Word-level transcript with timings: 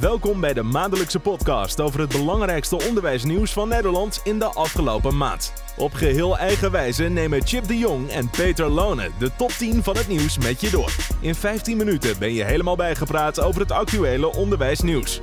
Welkom 0.00 0.40
bij 0.40 0.52
de 0.54 0.62
maandelijkse 0.62 1.18
podcast 1.20 1.80
over 1.80 2.00
het 2.00 2.08
belangrijkste 2.08 2.82
onderwijsnieuws 2.88 3.52
van 3.52 3.68
Nederland 3.68 4.20
in 4.24 4.38
de 4.38 4.44
afgelopen 4.44 5.16
maand. 5.16 5.52
Op 5.76 5.92
geheel 5.92 6.38
eigen 6.38 6.70
wijze 6.70 7.04
nemen 7.04 7.46
Chip 7.46 7.68
de 7.68 7.78
Jong 7.78 8.10
en 8.10 8.30
Peter 8.30 8.68
Lone 8.68 9.10
de 9.18 9.30
top 9.36 9.50
10 9.50 9.82
van 9.82 9.96
het 9.96 10.08
nieuws 10.08 10.38
met 10.38 10.60
je 10.60 10.70
door. 10.70 10.92
In 11.20 11.34
15 11.34 11.76
minuten 11.76 12.18
ben 12.18 12.32
je 12.32 12.44
helemaal 12.44 12.76
bijgepraat 12.76 13.40
over 13.40 13.60
het 13.60 13.72
actuele 13.72 14.26
onderwijsnieuws. 14.34 15.20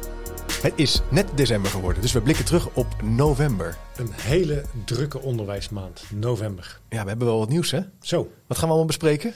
Het 0.62 0.74
is 0.76 1.02
net 1.10 1.28
december 1.36 1.71
geworden, 1.71 2.02
dus 2.02 2.12
we 2.12 2.21
blikken 2.21 2.46
terug 2.46 2.68
op 2.73 2.88
november. 3.04 3.78
Een 3.96 4.12
hele 4.14 4.64
drukke 4.86 5.20
onderwijsmaand, 5.20 6.04
november. 6.14 6.80
Ja, 6.89 7.02
we 7.04 7.07
hebben 7.10 7.28
wel 7.28 7.39
wat 7.39 7.50
nieuws, 7.50 7.71
hè? 7.71 7.80
Zo, 8.02 8.18
Wat 8.48 8.57
gaan 8.57 8.68
we 8.68 8.73
allemaal 8.73 8.86
bespreken? 8.86 9.34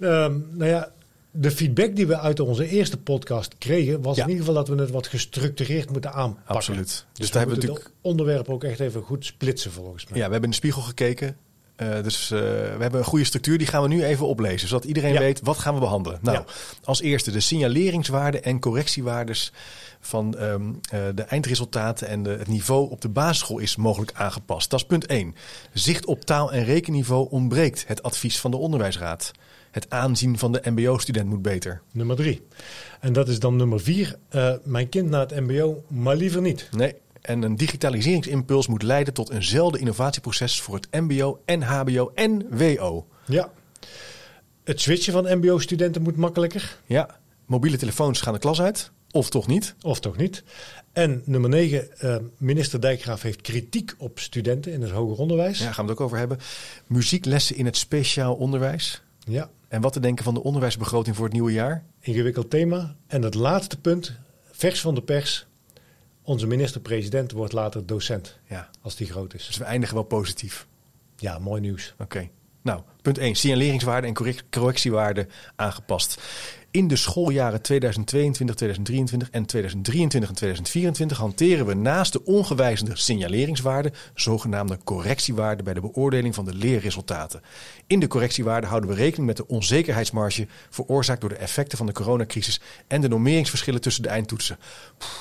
ehm, 0.00 0.38
nou 0.50 0.70
ja, 0.70 0.92
de 1.36 1.50
feedback 1.50 1.96
die 1.96 2.06
we 2.06 2.18
uit 2.18 2.40
onze 2.40 2.68
eerste 2.68 2.96
podcast 2.96 3.58
kregen, 3.58 4.02
was 4.02 4.16
Ja. 4.16 4.22
in 4.22 4.28
ieder 4.30 4.44
geval 4.44 4.64
dat 4.64 4.74
we 4.76 4.82
het 4.82 4.90
wat 4.90 5.06
gestructureerd 5.06 5.90
moeten 5.90 6.12
aanpakken. 6.12 6.54
Absoluut. 6.54 6.86
Dus, 6.86 7.04
Dus 7.12 7.30
daar 7.30 7.38
hebben 7.46 7.60
we 7.60 7.66
moeten 7.66 7.84
het 7.84 7.94
onderwerp 8.00 8.48
ook 8.48 8.64
echt 8.64 8.80
even 8.80 9.02
goed 9.02 9.24
splitsen 9.24 9.72
volgens 9.72 10.06
mij. 10.06 10.18
Ja, 10.18 10.24
we 10.24 10.32
hebben 10.32 10.42
in 10.42 10.50
de 10.50 10.56
spiegel 10.56 10.82
gekeken. 10.82 11.36
Eh, 11.76 12.02
dus 12.02 12.30
eh, 12.30 12.38
we 12.38 12.76
hebben 12.78 12.98
een 13.00 13.04
goede 13.06 13.24
structuur, 13.24 13.58
die 13.58 13.66
gaan 13.66 13.82
we 13.82 13.88
nu 13.88 14.04
even 14.04 14.26
oplezen, 14.26 14.68
zodat 14.68 14.84
iedereen 14.84 15.12
Ja. 15.12 15.18
weet 15.18 15.40
wat 15.42 15.58
gaan 15.58 15.74
we 15.74 15.80
behandelen. 15.80 16.18
Nou, 16.22 16.36
Ja. 16.36 16.44
als 16.84 17.00
eerste 17.00 17.30
de 17.30 17.40
signaleringswaarden 17.40 18.42
en 18.44 18.60
correctiewaardes 18.60 19.52
van 20.00 20.36
ehm, 20.38 20.62
eh, 20.90 21.00
de 21.14 21.22
eindresultaten 21.22 22.08
en 22.08 22.22
de, 22.22 22.30
het 22.30 22.48
niveau 22.48 22.90
op 22.90 23.00
de 23.00 23.08
basisschool 23.08 23.58
is 23.58 23.76
mogelijk 23.76 24.12
aangepast. 24.14 24.70
Dat 24.70 24.80
is 24.80 24.86
punt 24.86 25.06
1. 25.06 25.34
Zicht 25.72 26.04
op 26.04 26.24
taal- 26.24 26.52
en 26.52 26.64
rekenniveau 26.64 27.26
ontbreekt. 27.30 27.84
Het 27.86 28.02
advies 28.02 28.38
van 28.40 28.50
de 28.50 28.56
onderwijsraad. 28.56 29.30
Het 29.74 29.90
aanzien 29.90 30.38
van 30.38 30.52
de 30.52 30.60
mbo-student 30.64 31.28
moet 31.28 31.42
beter. 31.42 31.80
Nummer 31.92 32.16
drie. 32.16 32.42
En 33.00 33.12
dat 33.12 33.28
is 33.28 33.38
dan 33.38 33.56
nummer 33.56 33.80
vier. 33.80 34.16
eh, 34.28 34.52
mijn 34.64 34.88
kind 34.88 35.10
naar 35.10 35.20
het 35.20 35.40
mbo, 35.40 35.84
maar 35.88 36.16
liever 36.16 36.40
niet. 36.40 36.68
Nee. 36.70 36.94
En 37.20 37.42
een 37.42 37.56
digitaliseringsimpuls 37.56 38.66
moet 38.66 38.82
leiden 38.82 39.14
tot 39.14 39.30
eenzelfde 39.30 39.78
innovatieproces 39.78 40.60
voor 40.60 40.74
het 40.74 40.88
MBO 40.90 41.40
en 41.44 41.62
HBO 41.62 42.12
en 42.14 42.46
WO. 42.50 43.06
Ja. 43.24 43.50
Het 44.64 44.80
switchen 44.80 45.12
van 45.12 45.38
mbo-studenten 45.38 46.02
moet 46.02 46.16
makkelijker. 46.16 46.78
Ja, 46.86 47.18
mobiele 47.46 47.76
telefoons 47.76 48.20
gaan 48.20 48.32
de 48.32 48.38
klas 48.38 48.60
uit, 48.60 48.90
of 49.10 49.30
toch 49.30 49.46
niet? 49.46 49.74
Of 49.82 50.00
toch 50.00 50.16
niet? 50.16 50.44
En 50.92 51.22
nummer 51.24 51.50
9, 51.50 51.98
eh, 51.98 52.16
minister 52.38 52.80
Dijkgraaf 52.80 53.22
heeft 53.22 53.40
kritiek 53.40 53.94
op 53.98 54.18
studenten 54.18 54.72
in 54.72 54.82
het 54.82 54.90
hoger 54.90 55.18
onderwijs. 55.18 55.58
Ja, 55.58 55.72
gaan 55.72 55.84
we 55.84 55.90
het 55.90 56.00
ook 56.00 56.06
over 56.06 56.18
hebben. 56.18 56.38
Muzieklessen 56.86 57.56
in 57.56 57.64
het 57.64 57.76
speciaal 57.76 58.34
onderwijs. 58.34 59.02
Ja, 59.28 59.50
En 59.74 59.80
wat 59.80 59.92
te 59.92 60.00
denken 60.00 60.24
van 60.24 60.34
de 60.34 60.42
onderwijsbegroting 60.42 61.16
voor 61.16 61.24
het 61.24 61.32
nieuwe 61.32 61.52
jaar? 61.52 61.84
ingewikkeld 62.00 62.50
thema. 62.50 62.96
En 63.06 63.22
het 63.22 63.34
laatste 63.34 63.80
punt, 63.80 64.18
vers 64.50 64.80
van 64.80 64.94
de 64.94 65.02
pers. 65.02 65.46
Onze 66.22 66.46
minister-president 66.46 67.32
wordt 67.32 67.52
later 67.52 67.86
docent, 67.86 68.38
Ja, 68.48 68.70
als 68.80 68.96
die 68.96 69.06
groot 69.06 69.30
dus 69.30 69.48
is. 69.48 69.56
we 69.56 69.64
eindigen 69.64 69.94
wel 69.94 70.04
positief. 70.04 70.66
Ja, 71.16 71.38
mooi 71.38 71.60
nieuws. 71.60 71.94
Oké. 71.98 72.28
Nou, 72.64 72.82
punt 73.02 73.18
1. 73.18 73.34
Signaleringswaarden 73.34 74.08
en 74.08 74.14
correc- 74.14 74.44
correctiewaarden 74.50 75.28
aangepast. 75.56 76.22
In 76.70 76.88
de 76.88 76.96
schooljaren 76.96 77.62
2022, 77.62 78.54
2023 78.56 79.30
en 79.30 79.46
2023 79.46 80.28
en 80.30 80.34
2024 80.36 81.18
hanteren 81.18 81.66
we 81.66 81.74
naast 81.74 82.12
de 82.12 82.24
ongewijzigde 82.24 82.96
signaleringswaarden 82.96 83.92
zogenaamde 84.14 84.78
correctiewaarden 84.84 85.64
bij 85.64 85.74
de 85.74 85.80
beoordeling 85.80 86.34
van 86.34 86.44
de 86.44 86.54
leerresultaten. 86.54 87.40
In 87.86 88.00
de 88.00 88.06
correctiewaarden 88.06 88.68
houden 88.68 88.90
we 88.90 88.96
rekening 88.96 89.26
met 89.26 89.36
de 89.36 89.46
onzekerheidsmarge 89.48 90.46
veroorzaakt 90.70 91.20
door 91.20 91.30
de 91.30 91.36
effecten 91.36 91.78
van 91.78 91.86
de 91.86 91.92
coronacrisis 91.92 92.60
en 92.86 93.00
de 93.00 93.08
normeringsverschillen 93.08 93.80
tussen 93.80 94.02
de 94.02 94.08
eindtoetsen. 94.08 94.58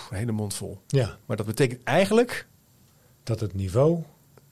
Een 0.09 0.17
hele 0.17 0.31
mond 0.31 0.53
vol. 0.53 0.81
Ja, 0.88 1.17
Maar 1.25 1.38
dat 1.38 1.45
betekent 1.45 1.83
eigenlijk 1.83 2.47
dat 3.23 3.39
het 3.39 3.53
niveau 3.53 4.03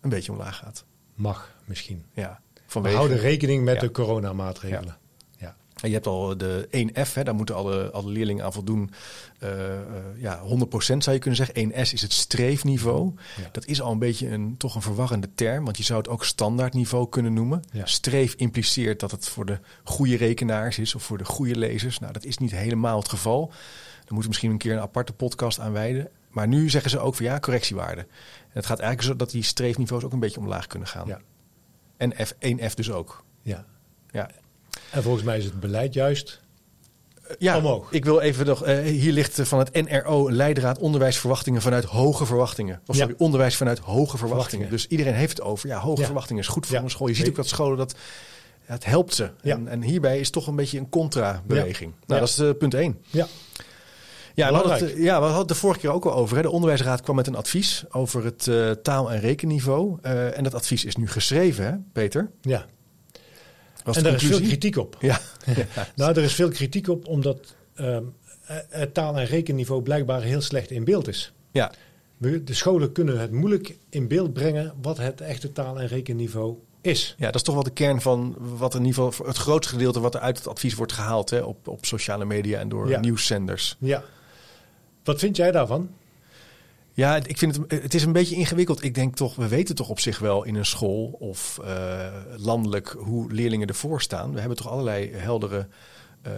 een 0.02 0.10
beetje 0.10 0.32
omlaag 0.32 0.58
gaat. 0.58 0.86
mag 1.16 1.56
misschien. 1.66 2.06
Ja, 2.14 2.40
We 2.74 2.90
houden 2.90 3.18
rekening 3.18 3.64
met 3.64 3.80
de 3.80 3.92
coronamaatregelen. 3.92 4.86
Ja. 4.86 5.02
En 5.82 5.88
je 5.88 5.94
hebt 5.94 6.08
al 6.08 6.38
de 6.38 6.68
1F, 6.72 7.14
hè, 7.14 7.24
daar 7.24 7.36
moeten 7.36 7.56
alle, 7.56 7.92
alle 7.92 8.12
leerlingen 8.12 8.46
aan 8.46 8.54
voldoen. 8.54 8.92
Eh, 9.40 9.76
eh, 9.76 9.84
ja, 10.18 10.40
100% 10.40 11.04
zou 11.04 11.16
je 11.16 11.22
kunnen 11.22 11.36
zeggen. 11.36 11.56
1S 11.56 11.94
is 11.94 12.02
het 12.02 12.14
streefniveau. 12.14 13.14
Ja. 13.38 13.50
Dat 13.52 13.66
is 13.66 13.82
al 13.82 13.92
een 13.92 14.00
beetje 14.00 14.30
een, 14.30 14.58
toch 14.58 14.76
een 14.76 14.82
verwarrende 14.82 15.30
term, 15.36 15.64
want 15.64 15.78
je 15.78 15.84
zou 15.84 16.00
het 16.00 16.10
ook 16.10 16.26
standaardniveau 16.26 17.10
kunnen 17.10 17.34
noemen. 17.34 17.62
Ja. 17.72 17.86
Streef 17.86 18.34
impliceert 18.34 19.00
dat 19.00 19.12
het 19.12 19.28
voor 19.28 19.46
de 19.46 19.60
goede 19.84 20.18
rekenaars 20.18 20.80
is 20.80 20.96
of 20.96 21.04
voor 21.04 21.18
de 21.18 21.26
goede 21.26 21.56
lezers. 21.56 22.00
Nou, 22.00 22.14
dat 22.14 22.26
is 22.26 22.38
niet 22.38 22.52
helemaal 22.52 22.98
het 22.98 23.10
geval. 23.10 23.48
Daar 23.48 24.20
moeten 24.20 24.22
we 24.22 24.28
misschien 24.28 24.52
een 24.52 24.58
keer 24.58 24.74
een 24.74 24.80
aparte 24.80 25.14
podcast 25.14 25.60
aan 25.60 25.72
wijden. 25.72 26.10
Maar 26.30 26.48
nu 26.48 26.70
zeggen 26.70 26.92
ze 26.92 27.00
ook 27.00 27.16
van 27.16 27.26
ja, 27.26 27.40
correctiewaarden. 27.40 28.04
En 28.04 28.58
het 28.58 28.66
gaat 28.66 28.80
eigenlijk 28.80 29.10
zo 29.10 29.16
dat 29.16 29.32
die 29.32 29.44
streefniveaus 29.44 30.04
ook 30.04 30.14
een 30.14 30.20
beetje 30.20 30.40
omlaag 30.40 30.68
kunnen 30.68 30.88
gaan. 30.88 31.08
Ja. 31.08 31.20
En 32.02 32.26
F, 32.26 32.34
1F 32.34 32.74
dus 32.76 32.92
ook. 32.92 33.24
ja. 33.42 33.66
Ja, 34.12 34.30
En 34.92 35.04
volgens 35.04 35.24
mij 35.24 35.38
is 35.38 35.46
het 35.46 35.60
beleid 35.60 35.94
juist. 35.94 36.42
Ja, 37.40 37.58
Omhoog. 37.58 37.92
ik 37.92 38.06
wil 38.06 38.20
even 38.20 38.46
nog. 38.46 38.64
eh, 38.64 38.78
hier 38.80 39.12
ligt 39.12 39.40
eh, 39.40 39.46
van 39.46 39.60
het 39.60 39.74
NRO 39.90 40.32
Leidraad 40.32 40.78
onderwijsverwachtingen 40.80 41.62
vanuit 41.62 41.84
hoge 41.84 42.26
verwachtingen. 42.26 42.82
Of 42.86 42.96
Ja. 42.96 43.02
sorry, 43.02 43.16
onderwijs 43.18 43.56
vanuit 43.56 43.80
hoge 43.80 43.94
verwachtingen. 44.18 44.28
Verwachtingen. 44.28 44.70
Dus 44.70 44.88
iedereen 44.88 45.14
heeft 45.14 45.38
het 45.38 45.42
over. 45.42 45.68
Ja, 45.70 45.80
hoge 45.80 46.00
Ja. 46.00 46.06
verwachtingen 46.06 46.42
is 46.42 46.48
goed 46.48 46.66
voor 46.66 46.76
Ja. 46.76 46.82
een 46.84 46.90
school. 46.90 47.08
Je 47.08 47.14
ziet 47.14 47.28
ook 47.30 47.36
dat 47.36 47.48
scholen 47.48 47.78
dat. 47.78 47.96
het 48.62 48.86
helpt 48.86 49.14
ze. 49.14 49.30
En, 49.42 49.68
en 49.68 49.82
hierbij 49.84 50.20
is 50.20 50.30
toch 50.30 50.48
een 50.48 50.56
beetje 50.56 50.78
een 50.80 50.90
contra-beweging. 50.90 51.94
Nou, 52.06 52.20
dat 52.20 52.30
is 52.30 52.38
eh, 52.40 52.50
punt 52.60 52.74
1. 52.74 53.02
Ja, 53.10 53.28
Ja, 54.36 54.48
we 54.50 54.54
hadden, 54.56 54.72
het, 54.88 54.98
ja, 54.98 55.16
we 55.18 55.22
hadden 55.24 55.38
het 55.40 55.48
de 55.48 55.56
vorige 55.56 55.80
keer 55.80 55.90
ook 55.92 56.06
al 56.06 56.14
over. 56.14 56.36
Hè. 56.36 56.42
De 56.42 56.50
onderwijsraad 56.50 57.02
kwam 57.02 57.16
met 57.16 57.28
een 57.28 57.36
advies 57.36 57.84
over 57.90 58.24
het 58.26 58.48
eh, 58.48 58.72
taal- 58.72 59.12
en 59.12 59.20
rekenniveau. 59.20 59.98
Eh, 60.02 60.38
en 60.38 60.44
dat 60.44 60.54
advies 60.54 60.86
is 60.86 60.96
nu 60.96 61.08
geschreven, 61.08 61.66
hè, 61.66 61.74
Peter? 61.94 62.32
ja. 62.42 62.66
Was 63.84 63.98
en 63.98 64.04
daar 64.04 64.14
is 64.14 64.24
veel 64.24 64.42
kritiek 64.42 64.78
op. 64.78 64.98
Ja. 65.02 65.20
Nou, 65.96 66.12
er 66.16 66.24
is 66.24 66.34
veel 66.34 66.50
kritiek 66.50 66.88
op 66.88 67.08
omdat 67.08 67.56
ehm, 67.76 68.04
eh, 68.46 68.56
het 68.70 68.94
taal- 68.94 69.20
en 69.20 69.26
rekenniveau 69.26 69.82
blijkbaar 69.82 70.22
heel 70.22 70.42
slecht 70.42 70.72
in 70.72 70.84
beeld 70.84 71.08
is. 71.08 71.34
ja, 71.52 71.72
We- 72.18 72.44
De 72.44 72.54
scholen 72.54 72.92
kunnen 72.92 73.20
het 73.20 73.32
moeilijk 73.32 73.78
in 73.90 74.08
beeld 74.08 74.34
brengen 74.34 74.74
wat 74.82 74.98
het 74.98 75.22
echte 75.22 75.52
taal- 75.52 75.80
en 75.80 75.88
rekenniveau 75.88 76.56
is. 76.82 77.16
Ja, 77.18 77.26
dat 77.26 77.36
is 77.36 77.42
toch 77.42 77.54
wel 77.56 77.64
de 77.64 77.70
kern 77.72 78.02
van 78.02 78.36
wat 78.40 78.74
in 78.74 78.80
ieder 78.80 78.94
geval 78.96 79.12
voor 79.12 79.28
het 79.28 79.38
grootste 79.38 79.74
gedeelte 79.74 80.00
wat 80.00 80.16
er 80.16 80.22
uit 80.22 80.38
het 80.38 80.48
advies 80.48 80.74
wordt 80.76 80.94
gehaald 80.94 81.30
hè, 81.30 81.40
op, 81.40 81.68
op 81.68 81.86
sociale 81.86 82.26
media 82.26 82.60
en 82.60 82.70
door 82.70 82.90
Ja. 82.90 83.00
nieuwszenders. 83.00 83.76
Ja. 83.80 84.04
Wat 85.04 85.20
vind 85.20 85.36
jij 85.36 85.52
daarvan? 85.52 85.90
Ja, 86.94 87.16
ik 87.16 87.38
vind 87.38 87.56
het, 87.56 87.72
het 87.82 87.94
is 87.94 88.04
een 88.04 88.12
beetje 88.12 88.36
ingewikkeld. 88.36 88.84
Ik 88.84 88.96
denk 88.96 89.16
toch, 89.16 89.36
we 89.36 89.48
weten 89.48 89.76
toch 89.76 89.90
op 89.90 90.00
zich 90.00 90.20
wel 90.20 90.44
in 90.44 90.56
een 90.56 90.66
school 90.66 91.16
of 91.20 91.60
eh, 91.64 92.08
landelijk 92.38 92.96
hoe 92.98 93.32
leerlingen 93.32 93.68
ervoor 93.68 94.02
staan. 94.02 94.34
We 94.34 94.40
hebben 94.40 94.58
toch 94.58 94.70
allerlei 94.70 95.12
heldere 95.14 95.68
eh, 96.22 96.32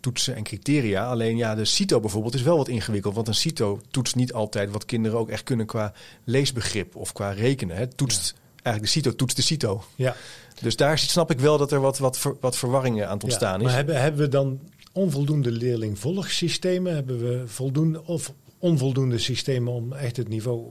toetsen 0.00 0.34
en 0.34 0.42
criteria. 0.42 1.06
Alleen 1.06 1.36
ja, 1.36 1.54
de 1.54 1.64
CITO 1.64 2.00
bijvoorbeeld 2.00 2.34
is 2.34 2.42
wel 2.42 2.56
wat 2.56 2.68
ingewikkeld. 2.68 3.14
Want 3.14 3.28
een 3.28 3.34
CITO 3.34 3.80
toetst 3.90 4.16
niet 4.16 4.32
altijd 4.32 4.70
wat 4.70 4.84
kinderen 4.84 5.18
ook 5.18 5.28
echt 5.28 5.42
kunnen 5.42 5.66
qua 5.66 5.92
leesbegrip 6.24 6.96
of 6.96 7.12
qua 7.12 7.30
rekenen. 7.30 7.76
Hè. 7.76 7.86
Toetst, 7.86 8.34
Eigenlijk 8.62 8.94
de 8.94 9.00
CITO 9.00 9.16
toetst 9.16 9.36
de 9.36 9.42
CITO. 9.42 9.84
Ja. 9.96 10.16
Dus 10.60 10.76
daar 10.76 10.98
snap 10.98 11.30
ik 11.30 11.40
wel 11.40 11.58
dat 11.58 11.72
er 11.72 11.80
wat, 11.80 11.98
wat, 11.98 12.18
ver- 12.18 12.36
wat 12.40 12.56
verwarringen 12.56 13.06
aan 13.08 13.14
het 13.14 13.24
ontstaan 13.24 13.52
Ja, 13.52 13.56
is. 13.58 13.62
Maar 13.64 13.74
hebben, 13.74 14.00
hebben 14.00 14.20
we 14.20 14.28
dan 14.28 14.60
onvoldoende 14.92 15.50
leerlingvolgsystemen? 15.50 16.94
Hebben 16.94 17.18
we 17.18 17.42
voldoende 17.46 18.04
of 18.04 18.34
onvoldoende 18.58 19.18
systemen 19.18 19.72
om 19.72 19.92
echt 19.92 20.16
het 20.16 20.28
niveau 20.28 20.66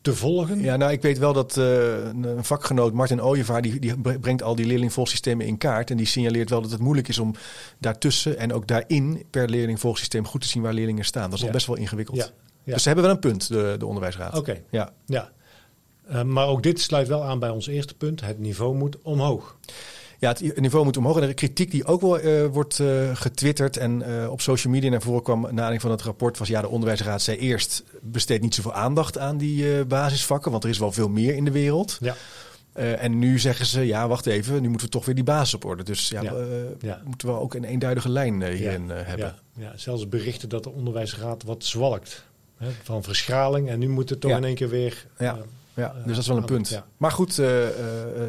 te 0.00 0.14
volgen? 0.14 0.60
Ja, 0.60 0.76
nou, 0.76 0.92
ik 0.92 1.02
weet 1.02 1.18
wel 1.18 1.32
dat 1.32 1.56
eh, 1.56 2.04
een 2.04 2.44
vakgenoot, 2.44 2.92
Martin 2.92 3.22
Ooyevaar, 3.22 3.62
die, 3.62 3.78
die 3.78 3.98
brengt 4.18 4.42
al 4.42 4.54
die 4.54 4.66
leerlingvolgsystemen 4.66 5.46
in 5.46 5.58
kaart. 5.58 5.90
En 5.90 5.96
die 5.96 6.06
signaleert 6.06 6.50
wel 6.50 6.62
dat 6.62 6.70
het 6.70 6.80
moeilijk 6.80 7.08
is 7.08 7.18
om 7.18 7.34
daartussen 7.78 8.38
en 8.38 8.52
ook 8.52 8.66
daarin 8.68 9.24
per 9.30 9.48
leerlingvolgsysteem 9.48 10.26
goed 10.26 10.40
te 10.40 10.48
zien 10.48 10.62
waar 10.62 10.72
leerlingen 10.72 11.04
staan. 11.04 11.24
Dat 11.24 11.32
is 11.32 11.40
Ja. 11.40 11.46
al 11.46 11.52
best 11.52 11.66
wel 11.66 11.76
ingewikkeld. 11.76 12.16
Ja, 12.16 12.28
ja. 12.64 12.72
Dus 12.72 12.82
ze 12.82 12.88
hebben 12.88 13.04
wel 13.06 13.14
een 13.14 13.20
punt, 13.20 13.48
de, 13.48 13.74
de 13.78 13.86
onderwijsraad. 13.86 14.36
Oké, 14.38 14.62
Ja. 14.70 14.92
ja. 15.06 15.32
Eh, 16.08 16.22
maar 16.22 16.46
ook 16.46 16.62
dit 16.62 16.80
sluit 16.80 17.08
wel 17.08 17.24
aan 17.24 17.38
bij 17.38 17.50
ons 17.50 17.66
eerste 17.66 17.94
punt. 17.94 18.20
Het 18.20 18.38
niveau 18.38 18.74
moet 18.76 19.02
omhoog. 19.02 19.56
Ja, 20.18 20.28
het 20.28 20.60
niveau 20.60 20.84
moet 20.84 20.96
omhoog. 20.96 21.20
En 21.20 21.26
de 21.26 21.34
kritiek 21.34 21.70
die 21.70 21.84
ook 21.84 22.00
wel 22.00 22.18
eh, 22.18 22.46
wordt 22.46 22.80
eh, 22.80 23.16
getwitterd 23.16 23.76
en 23.76 24.02
eh, 24.02 24.30
op 24.30 24.40
social 24.40 24.72
media 24.72 24.90
naar 24.90 25.02
voren 25.02 25.22
kwam 25.22 25.40
na 25.40 25.48
aanleiding 25.48 25.80
van 25.80 25.90
het 25.90 26.02
rapport 26.02 26.38
was 26.38 26.48
ja, 26.48 26.60
de 26.60 26.68
onderwijsraad 26.68 27.22
zei 27.22 27.38
eerst 27.38 27.84
besteed 28.02 28.40
niet 28.40 28.54
zoveel 28.54 28.72
aandacht 28.72 29.18
aan 29.18 29.36
die 29.36 29.84
basisvakken, 29.84 30.50
want 30.50 30.64
er 30.64 30.70
is 30.70 30.78
wel 30.78 30.92
veel 30.92 31.08
meer 31.08 31.34
in 31.34 31.44
de 31.44 31.50
wereld. 31.50 31.98
Ja. 32.00 32.14
En 32.72 33.18
nu 33.18 33.38
zeggen 33.38 33.66
ze, 33.66 33.86
ja, 33.86 34.08
wacht 34.08 34.26
even, 34.26 34.62
nu 34.62 34.68
moeten 34.68 34.86
we 34.86 34.92
toch 34.92 35.04
weer 35.04 35.14
die 35.14 35.24
basis 35.24 35.54
op 35.54 35.64
orde. 35.64 35.82
Dus 35.82 36.08
ja, 36.08 36.22
Ja. 36.22 36.34
Ja. 36.80 37.00
moeten 37.04 37.28
we 37.28 37.34
ook 37.34 37.54
een 37.54 37.64
eenduidige 37.64 38.08
lijn 38.08 38.42
hierin 38.42 38.88
hebben. 38.88 39.34
Ja, 39.54 39.62
ja, 39.62 39.72
zelfs 39.76 40.08
berichten 40.08 40.48
dat 40.48 40.62
de 40.62 40.70
onderwijsraad 40.70 41.42
wat 41.42 41.64
zwalkt. 41.64 42.24
Hè, 42.56 42.68
van 42.82 43.02
verschraling. 43.02 43.68
En 43.68 43.78
nu 43.78 43.88
moet 43.88 44.10
het 44.10 44.20
toch 44.20 44.30
in 44.30 44.44
één 44.44 44.54
keer 44.54 44.68
weer 44.68 45.06
Ja. 45.18 45.38
Ja, 45.76 45.88
Eh, 45.88 45.94
dus 46.04 46.12
dat 46.12 46.16
is 46.22 46.26
wel 46.26 46.36
een 46.36 46.44
punt. 46.44 46.68
ja. 46.68 46.86
Maar 46.96 47.10
goed, 47.12 47.38
eh, 47.38 47.66
eh, 47.68 47.72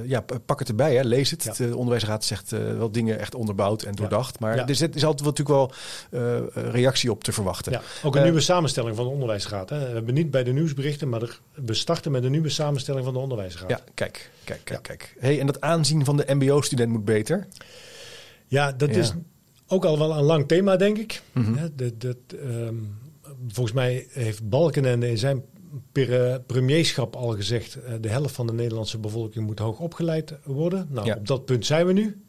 ja, 0.06 0.24
pak 0.46 0.60
het 0.60 0.68
erbij. 0.70 0.96
Hè. 0.96 1.02
Lees 1.04 1.32
het. 1.32 1.44
Ja. 1.44 1.54
De 1.54 1.76
onderwijsraad 1.76 2.26
zegt 2.26 2.50
wel 2.50 2.92
dingen 2.92 3.20
echt 3.20 3.36
onderbouwd 3.36 3.82
en 3.84 3.96
doordacht. 3.96 4.40
Maar 4.40 4.58
er 4.58 4.76
zit- 4.76 4.96
is 4.96 5.06
altijd 5.06 5.22
wel 5.22 5.30
natuurlijk 5.46 5.72
wel 6.12 6.72
reactie 6.72 7.12
op 7.12 7.24
te 7.24 7.32
verwachten. 7.32 7.72
Ja, 7.72 7.82
ook 8.04 8.16
een 8.16 8.24
nieuwe 8.24 8.40
samenstelling 8.40 8.96
van 8.96 9.06
de 9.06 9.12
onderwijsraad. 9.12 9.70
Hè. 9.70 9.80
We 9.80 9.94
hebben 9.94 10.14
niet 10.14 10.32
bij 10.32 10.44
de 10.44 10.52
nieuwsberichten, 10.54 11.10
maar 11.10 11.22
er- 11.22 11.40
we 11.66 11.74
starten 11.74 12.12
met 12.12 12.24
een 12.24 12.32
nieuwe 12.32 12.50
samenstelling 12.50 13.04
van 13.04 13.14
de 13.14 13.20
onderwijsraad. 13.20 13.70
Ja, 13.70 13.80
kijk, 13.94 14.32
kijk, 14.44 14.62
kijk, 14.64 14.84
kijk. 14.84 15.16
Hey, 15.20 15.40
en 15.40 15.46
dat 15.46 15.62
aanzien 15.62 16.06
van 16.06 16.18
de 16.18 16.26
mbo-student 16.36 16.92
moet 16.92 17.06
beter. 17.06 17.48
Ja, 18.48 18.72
dat 18.72 18.90
is 18.90 19.14
ook 19.68 19.86
al 19.86 19.98
wel 20.00 20.18
een 20.18 20.24
lang 20.24 20.48
thema, 20.48 20.76
denk 20.76 20.98
ik. 20.98 21.22
Mhm. 21.32 21.68
Dat, 21.76 22.02
dat, 22.02 22.18
ehm, 22.44 22.76
volgens 23.48 23.76
mij 23.76 24.08
heeft 24.10 24.50
Balkenende 24.50 25.10
in 25.10 25.18
zijn 25.18 25.44
premierschap 26.46 27.16
al 27.16 27.30
gezegd... 27.36 27.76
eh, 27.76 27.94
de 28.02 28.10
helft 28.10 28.36
van 28.36 28.48
de 28.48 28.54
Nederlandse 28.54 28.98
bevolking 28.98 29.46
moet 29.46 29.60
hoog 29.60 29.80
opgeleid 29.80 30.34
worden. 30.44 30.88
Nou, 30.90 31.06
Ja. 31.08 31.16
op 31.16 31.28
dat 31.28 31.46
punt 31.46 31.66
zijn 31.66 31.86
we 31.86 31.94
nu. 31.94 32.22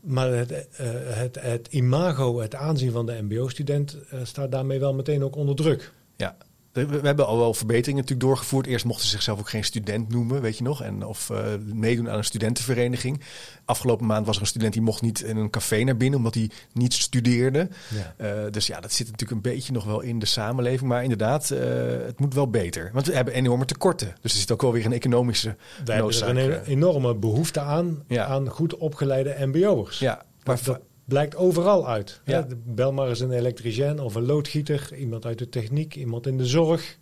Maar 0.00 0.28
het, 0.32 0.50
eh, 0.52 0.86
het, 1.06 1.40
het 1.40 1.66
imago, 1.70 2.40
het 2.40 2.54
aanzien 2.54 2.92
van 2.92 3.06
de 3.06 3.22
mbo-student... 3.22 3.98
eh, 4.10 4.18
staat 4.22 4.52
daarmee 4.52 4.78
wel 4.80 4.94
meteen 4.94 5.24
ook 5.24 5.36
onder 5.36 5.56
druk. 5.56 5.92
Ja. 6.16 6.36
We, 6.72 6.86
we 6.86 7.06
hebben 7.06 7.26
al 7.26 7.38
wel 7.38 7.54
verbeteringen 7.54 8.00
natuurlijk 8.00 8.28
doorgevoerd. 8.28 8.66
Eerst 8.66 8.84
mochten 8.84 9.04
ze 9.04 9.10
zichzelf 9.10 9.38
ook 9.38 9.48
geen 9.48 9.64
student 9.64 10.08
noemen, 10.08 10.40
weet 10.40 10.58
je 10.58 10.64
nog. 10.64 10.82
En 10.82 11.04
of 11.06 11.30
eh, 11.30 11.44
meedoen 11.74 12.10
aan 12.10 12.16
een 12.18 12.24
studentenvereniging. 12.24 13.20
Afgelopen 13.64 14.06
maand 14.06 14.26
was 14.26 14.36
er 14.36 14.42
een 14.42 14.48
student 14.48 14.72
die 14.72 14.82
mocht 14.82 15.02
niet 15.02 15.20
in 15.20 15.36
een 15.36 15.50
café 15.50 15.82
naar 15.82 15.96
binnen, 15.96 16.18
omdat 16.18 16.34
hij 16.34 16.50
niet 16.72 16.92
studeerde. 16.94 17.68
Ja. 17.88 18.14
Eh, 18.16 18.50
dus 18.50 18.66
ja, 18.66 18.80
dat 18.80 18.92
zit 18.92 19.10
natuurlijk 19.10 19.44
een 19.46 19.52
beetje 19.52 19.72
nog 19.72 19.84
wel 19.84 20.00
in 20.00 20.18
de 20.18 20.26
samenleving. 20.26 20.88
Maar 20.90 21.02
inderdaad, 21.02 21.50
eh, 21.50 21.60
het 22.06 22.18
moet 22.20 22.34
wel 22.34 22.50
beter. 22.50 22.90
Want 22.92 23.06
we 23.06 23.14
hebben 23.14 23.34
enorme 23.34 23.64
tekorten. 23.64 24.14
Dus 24.20 24.32
er 24.32 24.38
zit 24.38 24.50
ook 24.52 24.62
wel 24.62 24.72
weer 24.72 24.84
een 24.86 24.92
economische 24.92 25.48
Daar 25.48 25.96
hebben 25.96 26.04
noodzaak. 26.04 26.34
we 26.34 26.40
een 26.42 26.64
enorme 26.64 27.14
behoefte 27.14 27.60
aan, 27.60 28.04
Ja. 28.08 28.24
aan 28.26 28.48
goed 28.48 28.76
opgeleide 28.76 29.36
mbo'ers. 29.46 29.98
Ja, 29.98 30.22
maar 30.44 30.60
dat 30.64 30.80
blijkt 31.10 31.36
overal 31.36 31.88
uit. 31.88 32.20
Ja. 32.24 32.46
Hè, 32.48 32.54
Bel 32.64 32.92
maar 32.92 33.08
eens 33.08 33.20
een 33.20 33.32
elektricien 33.32 34.00
of 34.00 34.14
een 34.14 34.26
loodgieter, 34.26 34.94
iemand 34.96 35.26
uit 35.26 35.38
de 35.38 35.48
techniek, 35.48 35.94
iemand 35.96 36.26
in 36.26 36.38
de 36.38 36.46
zorg. 36.46 36.98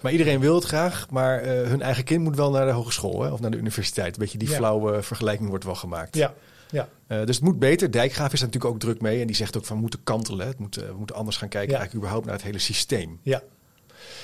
Maar 0.00 0.12
iedereen 0.12 0.40
wil 0.40 0.54
het 0.54 0.64
graag, 0.64 1.10
maar 1.10 1.38
eh, 1.40 1.68
hun 1.68 1.82
eigen 1.82 2.04
kind 2.04 2.22
moet 2.24 2.36
wel 2.36 2.50
naar 2.50 2.66
de 2.66 2.72
hogeschool 2.72 3.22
hè, 3.22 3.30
of 3.30 3.40
naar 3.40 3.50
de 3.50 3.56
universiteit. 3.56 4.14
Een 4.14 4.20
beetje 4.22 4.38
die 4.38 4.48
Ja. 4.48 4.54
flauwe 4.56 5.02
vergelijking 5.02 5.48
wordt 5.48 5.64
wel 5.64 5.74
gemaakt. 5.74 6.16
Ja, 6.16 6.34
ja. 6.70 6.88
Eh, 7.06 7.24
dus 7.24 7.36
het 7.36 7.44
moet 7.44 7.58
beter. 7.58 7.90
Dijkgraaf 7.90 8.32
is 8.32 8.38
daar 8.40 8.48
natuurlijk 8.48 8.74
ook 8.74 8.80
druk 8.80 9.00
mee. 9.00 9.20
En 9.20 9.26
die 9.26 9.36
zegt 9.36 9.56
ook 9.56 9.64
van 9.64 9.76
we 9.76 9.80
moeten 9.82 10.02
kantelen. 10.04 10.46
Het 10.46 10.58
moet, 10.58 10.76
eh, 10.76 10.86
we 10.88 10.94
moeten 10.96 11.16
anders 11.16 11.36
gaan 11.36 11.48
kijken 11.48 11.70
Ja. 11.70 11.76
eigenlijk 11.78 12.04
überhaupt 12.04 12.26
naar 12.26 12.34
het 12.36 12.44
hele 12.44 12.58
systeem. 12.58 13.20
ja. 13.22 13.42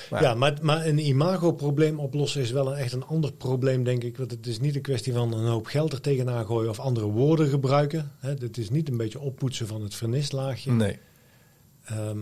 Maar- 0.09 0.21
ja 0.23 0.33
maar, 0.33 0.57
maar 0.61 0.85
een 0.85 1.07
imago-probleem 1.07 1.99
oplossen 1.99 2.41
is 2.41 2.51
wel 2.51 2.71
een, 2.71 2.77
echt 2.77 2.93
een 2.93 3.05
ander 3.05 3.33
probleem, 3.33 3.83
denk 3.83 4.03
ik. 4.03 4.17
Want 4.17 4.31
het 4.31 4.47
is 4.47 4.59
niet 4.59 4.75
een 4.75 4.81
kwestie 4.81 5.13
van 5.13 5.33
een 5.33 5.45
hoop 5.47 5.65
geld 5.65 5.93
er 5.93 6.01
tegenaan 6.01 6.45
gooien 6.45 6.69
of 6.69 6.79
andere 6.79 7.05
woorden 7.05 7.49
gebruiken. 7.49 8.11
Hè, 8.19 8.29
het 8.29 8.57
is 8.57 8.69
niet 8.69 8.89
een 8.89 8.97
beetje 8.97 9.19
oppoetsen 9.19 9.67
van 9.67 9.81
het 9.81 9.95
vernislaagje. 9.95 10.71
Nee. 10.71 10.99
Ehm, 11.83 12.19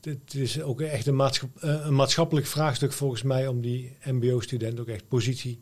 het, 0.00 0.34
is 0.34 0.62
ook 0.62 0.80
echt 0.80 1.06
een, 1.06 1.16
maatschap, 1.16 1.50
eh, 1.60 1.80
een 1.84 1.94
maatschappelijk 1.94 2.46
vraagstuk 2.46 2.92
volgens 2.92 3.22
mij 3.22 3.46
om 3.46 3.60
die 3.60 3.96
mbo-student 4.04 4.80
ook 4.80 4.88
echt 4.88 5.08
positie 5.08 5.60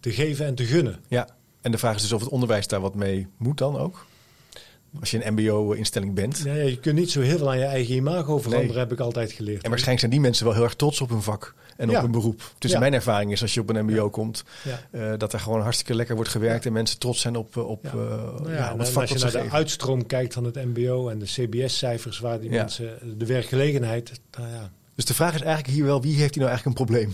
te 0.00 0.12
geven 0.12 0.46
en 0.46 0.54
te 0.54 0.64
gunnen. 0.64 1.00
Ja. 1.08 1.28
En 1.60 1.70
de 1.70 1.78
vraag 1.78 1.94
is 1.94 2.02
dus 2.02 2.12
of 2.12 2.20
het 2.20 2.30
onderwijs 2.30 2.66
daar 2.66 2.80
wat 2.80 2.94
mee 2.94 3.26
moet 3.36 3.58
dan 3.58 3.76
ook. 3.76 4.06
Als 5.00 5.10
je 5.10 5.26
een 5.26 5.32
mbo-instelling 5.32 6.14
bent. 6.14 6.40
Ja, 6.44 6.54
je 6.54 6.78
kunt 6.78 6.98
niet 6.98 7.10
zo 7.10 7.20
heel 7.20 7.38
veel 7.38 7.50
aan 7.50 7.58
je 7.58 7.64
eigen 7.64 7.94
imago 7.94 8.38
veranderen, 8.38 8.68
Nee. 8.68 8.78
heb 8.78 8.92
ik 8.92 9.00
altijd 9.00 9.32
geleerd. 9.32 9.62
En 9.62 9.68
waarschijnlijk 9.70 9.98
zijn 10.00 10.10
die 10.10 10.20
mensen 10.20 10.44
wel 10.44 10.54
heel 10.54 10.62
erg 10.64 10.74
trots 10.74 11.00
op 11.00 11.08
hun 11.08 11.22
vak 11.22 11.54
en 11.76 11.90
op 11.90 11.96
hun 12.00 12.10
beroep. 12.10 12.52
Dus 12.58 12.70
Ja. 12.70 12.78
mijn 12.78 12.94
ervaring 12.94 13.32
is 13.32 13.42
als 13.42 13.54
je 13.54 13.60
op 13.60 13.68
een 13.70 13.84
mbo 13.84 14.10
komt, 14.10 14.44
eh, 14.90 15.12
dat 15.18 15.32
er 15.32 15.40
gewoon 15.40 15.60
hartstikke 15.60 15.94
lekker 15.94 16.14
wordt 16.14 16.30
gewerkt 16.30 16.66
en 16.66 16.72
mensen 16.72 16.98
trots 16.98 17.20
zijn 17.20 17.36
op, 17.36 17.56
eh, 17.56 17.68
op, 17.68 17.84
eh, 17.84 17.92
Nou 17.92 18.50
ja, 18.50 18.56
ja, 18.56 18.66
op 18.66 18.72
en 18.72 18.78
het 18.78 18.88
vak 18.88 19.02
als 19.10 19.10
je 19.12 19.18
naar 19.18 19.44
de 19.44 19.50
uitstroom 19.50 20.06
kijkt 20.06 20.34
van 20.34 20.44
het 20.44 20.54
mbo 20.54 21.08
en 21.08 21.18
de 21.18 21.24
cbs-cijfers 21.26 22.18
waar 22.18 22.40
die 22.40 22.50
mensen, 22.50 22.98
de 23.18 23.26
werkgelegenheid, 23.26 24.20
nou 24.38 24.48
ja, 24.50 24.70
Dus 24.94 25.04
de 25.04 25.14
vraag 25.14 25.34
is 25.34 25.40
eigenlijk 25.40 25.74
hier 25.74 25.84
wel, 25.84 26.02
wie 26.02 26.16
heeft 26.16 26.34
hier 26.34 26.44
nou 26.44 26.48
eigenlijk 26.54 26.78
een 26.80 26.86
probleem? 26.86 27.12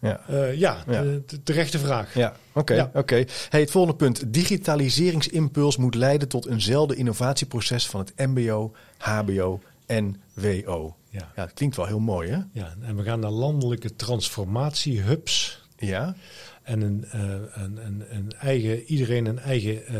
Ja. 0.00 0.20
Eh, 0.28 0.54
ja, 0.54 0.84
Ja. 0.88 1.02
de- 1.02 1.22
de 1.26 1.42
terechte 1.42 1.78
vraag. 1.78 2.14
Ja, 2.14 2.36
oké. 2.52 2.74
Ja. 2.74 2.90
oké. 2.94 3.24
Hey, 3.48 3.60
het 3.60 3.70
volgende 3.70 3.96
punt. 3.96 4.32
Digitaliseringsimpuls 4.32 5.76
moet 5.76 5.94
leiden 5.94 6.28
tot 6.28 6.46
eenzelfde 6.46 6.94
innovatieproces 6.96 7.86
van 7.86 8.00
het 8.00 8.12
MBO, 8.16 8.72
HBO 8.98 9.60
en 9.86 10.20
WO. 10.34 10.96
Ja. 11.10 11.32
Ja, 11.36 11.44
dat 11.44 11.52
klinkt 11.52 11.76
wel 11.76 11.86
heel 11.86 12.00
mooi, 12.00 12.30
hè? 12.30 12.38
Ja, 12.52 12.74
en 12.80 12.96
we 12.96 13.02
gaan 13.02 13.20
naar 13.20 13.30
landelijke 13.30 13.96
transformatiehubs. 13.96 15.62
Ja. 15.78 16.14
En 16.62 16.80
een, 16.80 17.04
eh, 17.10 17.20
een, 17.62 17.76
een, 17.86 18.04
een 18.10 18.32
eigen, 18.40 18.82
iedereen 18.84 19.26
een 19.26 19.38
eigen 19.38 19.86
eh, 19.86 19.94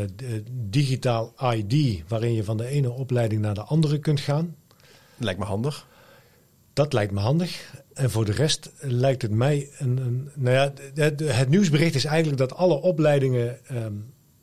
digitaal 0.51 1.33
ID, 1.53 2.03
waarin 2.07 2.33
je 2.33 2.43
van 2.43 2.57
de 2.57 2.67
ene 2.67 2.91
opleiding 2.91 3.41
naar 3.41 3.53
de 3.53 3.61
andere 3.63 3.99
kunt 3.99 4.19
gaan. 4.19 4.55
Lijkt 5.17 5.39
me 5.39 5.45
handig. 5.45 5.87
Dat 6.77 6.93
lijkt 6.93 7.11
me 7.11 7.19
handig. 7.19 7.73
En 7.93 8.09
voor 8.11 8.25
de 8.25 8.31
rest 8.31 8.71
lijkt 8.79 9.21
het 9.21 9.31
mij 9.31 9.69
een. 9.77 9.97
een 9.97 10.29
nou 10.35 10.55
ja, 10.55 10.73
de- 11.09 11.25
het 11.25 11.49
nieuwsbericht 11.49 11.95
is 11.95 12.05
eigenlijk 12.05 12.37
dat 12.37 12.53
alle 12.55 12.81
opleidingen 12.81 13.65
ehm, 13.67 13.93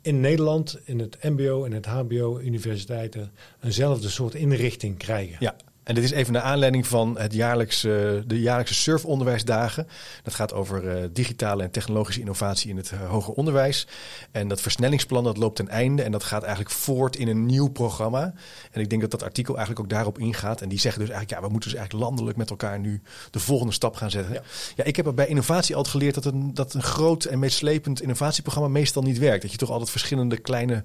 in 0.03 0.21
Nederland, 0.21 0.79
in 0.85 0.99
het 0.99 1.17
MBO 1.23 1.65
en 1.65 1.73
het 1.73 1.87
HBO, 1.87 2.39
universiteiten, 2.41 3.33
eenzelfde 3.63 4.09
soort 4.09 4.35
inrichting 4.35 4.99
krijgen. 4.99 5.37
Ja. 5.41 5.57
En 5.85 5.95
dit 5.95 6.05
is 6.05 6.11
even 6.11 6.33
naar 6.33 6.43
aanleiding 6.43 6.87
van 6.87 7.19
het 7.19 7.33
jaarlijkse, 7.33 8.23
de 8.27 8.41
jaarlijkse 8.41 8.75
surfonderwijsdagen. 8.75 9.89
Dat 10.23 10.35
gaat 10.35 10.53
over 10.53 10.89
eh, 10.89 11.09
digitale 11.13 11.63
en 11.63 11.71
technologische 11.71 12.21
innovatie 12.21 12.71
in 12.71 12.77
het 12.77 12.91
eh, 12.91 13.09
hoger 13.11 13.35
onderwijs. 13.35 13.87
En 14.31 14.49
dat 14.49 14.61
versnellingsplan 14.61 15.25
dat 15.25 15.37
loopt 15.37 15.57
ten 15.57 15.69
einde 15.69 16.03
en 16.03 16.13
dat 16.13 16.25
gaat 16.25 16.43
eigenlijk 16.43 16.75
voort 16.75 17.17
in 17.17 17.29
een 17.29 17.47
nieuw 17.47 17.69
programma. 17.69 18.35
En 18.71 18.81
ik 18.81 18.91
denk 18.91 19.03
dat 19.03 19.11
dat 19.11 19.23
artikel 19.23 19.57
eigenlijk 19.57 19.85
ook 19.85 19.93
daarop 19.93 20.19
ingaat. 20.19 20.61
En 20.61 20.69
die 20.69 20.79
zeggen 20.79 21.01
dus 21.01 21.11
eigenlijk, 21.11 21.41
ja, 21.41 21.47
we 21.47 21.53
moeten 21.53 21.71
dus 21.71 21.79
eigenlijk 21.79 22.09
landelijk 22.09 22.37
met 22.37 22.51
elkaar 22.51 22.79
nu 22.79 23.03
de 23.31 23.39
volgende 23.39 23.73
stap 23.73 23.97
gaan 23.97 24.11
zetten. 24.11 24.33
Ja, 24.33 24.43
Ja. 24.77 24.85
ik 24.85 24.97
heb 24.97 25.13
bij 25.15 25.27
innovatie 25.27 25.77
altijd 25.77 25.95
geleerd 25.95 26.15
dat 26.15 26.25
een, 26.25 26.55
dat 26.55 26.75
een 26.75 26.83
groot 26.83 27.25
en 27.25 27.39
meeslepend 27.39 28.03
innovatieprogramma 28.03 28.69
meestal 28.69 29.03
niet 29.03 29.19
werkt. 29.19 29.43
Dat 29.43 29.51
je 29.51 29.59
toch 29.59 29.71
altijd 29.71 29.91
verschillende 29.91 30.37
kleine 30.37 30.83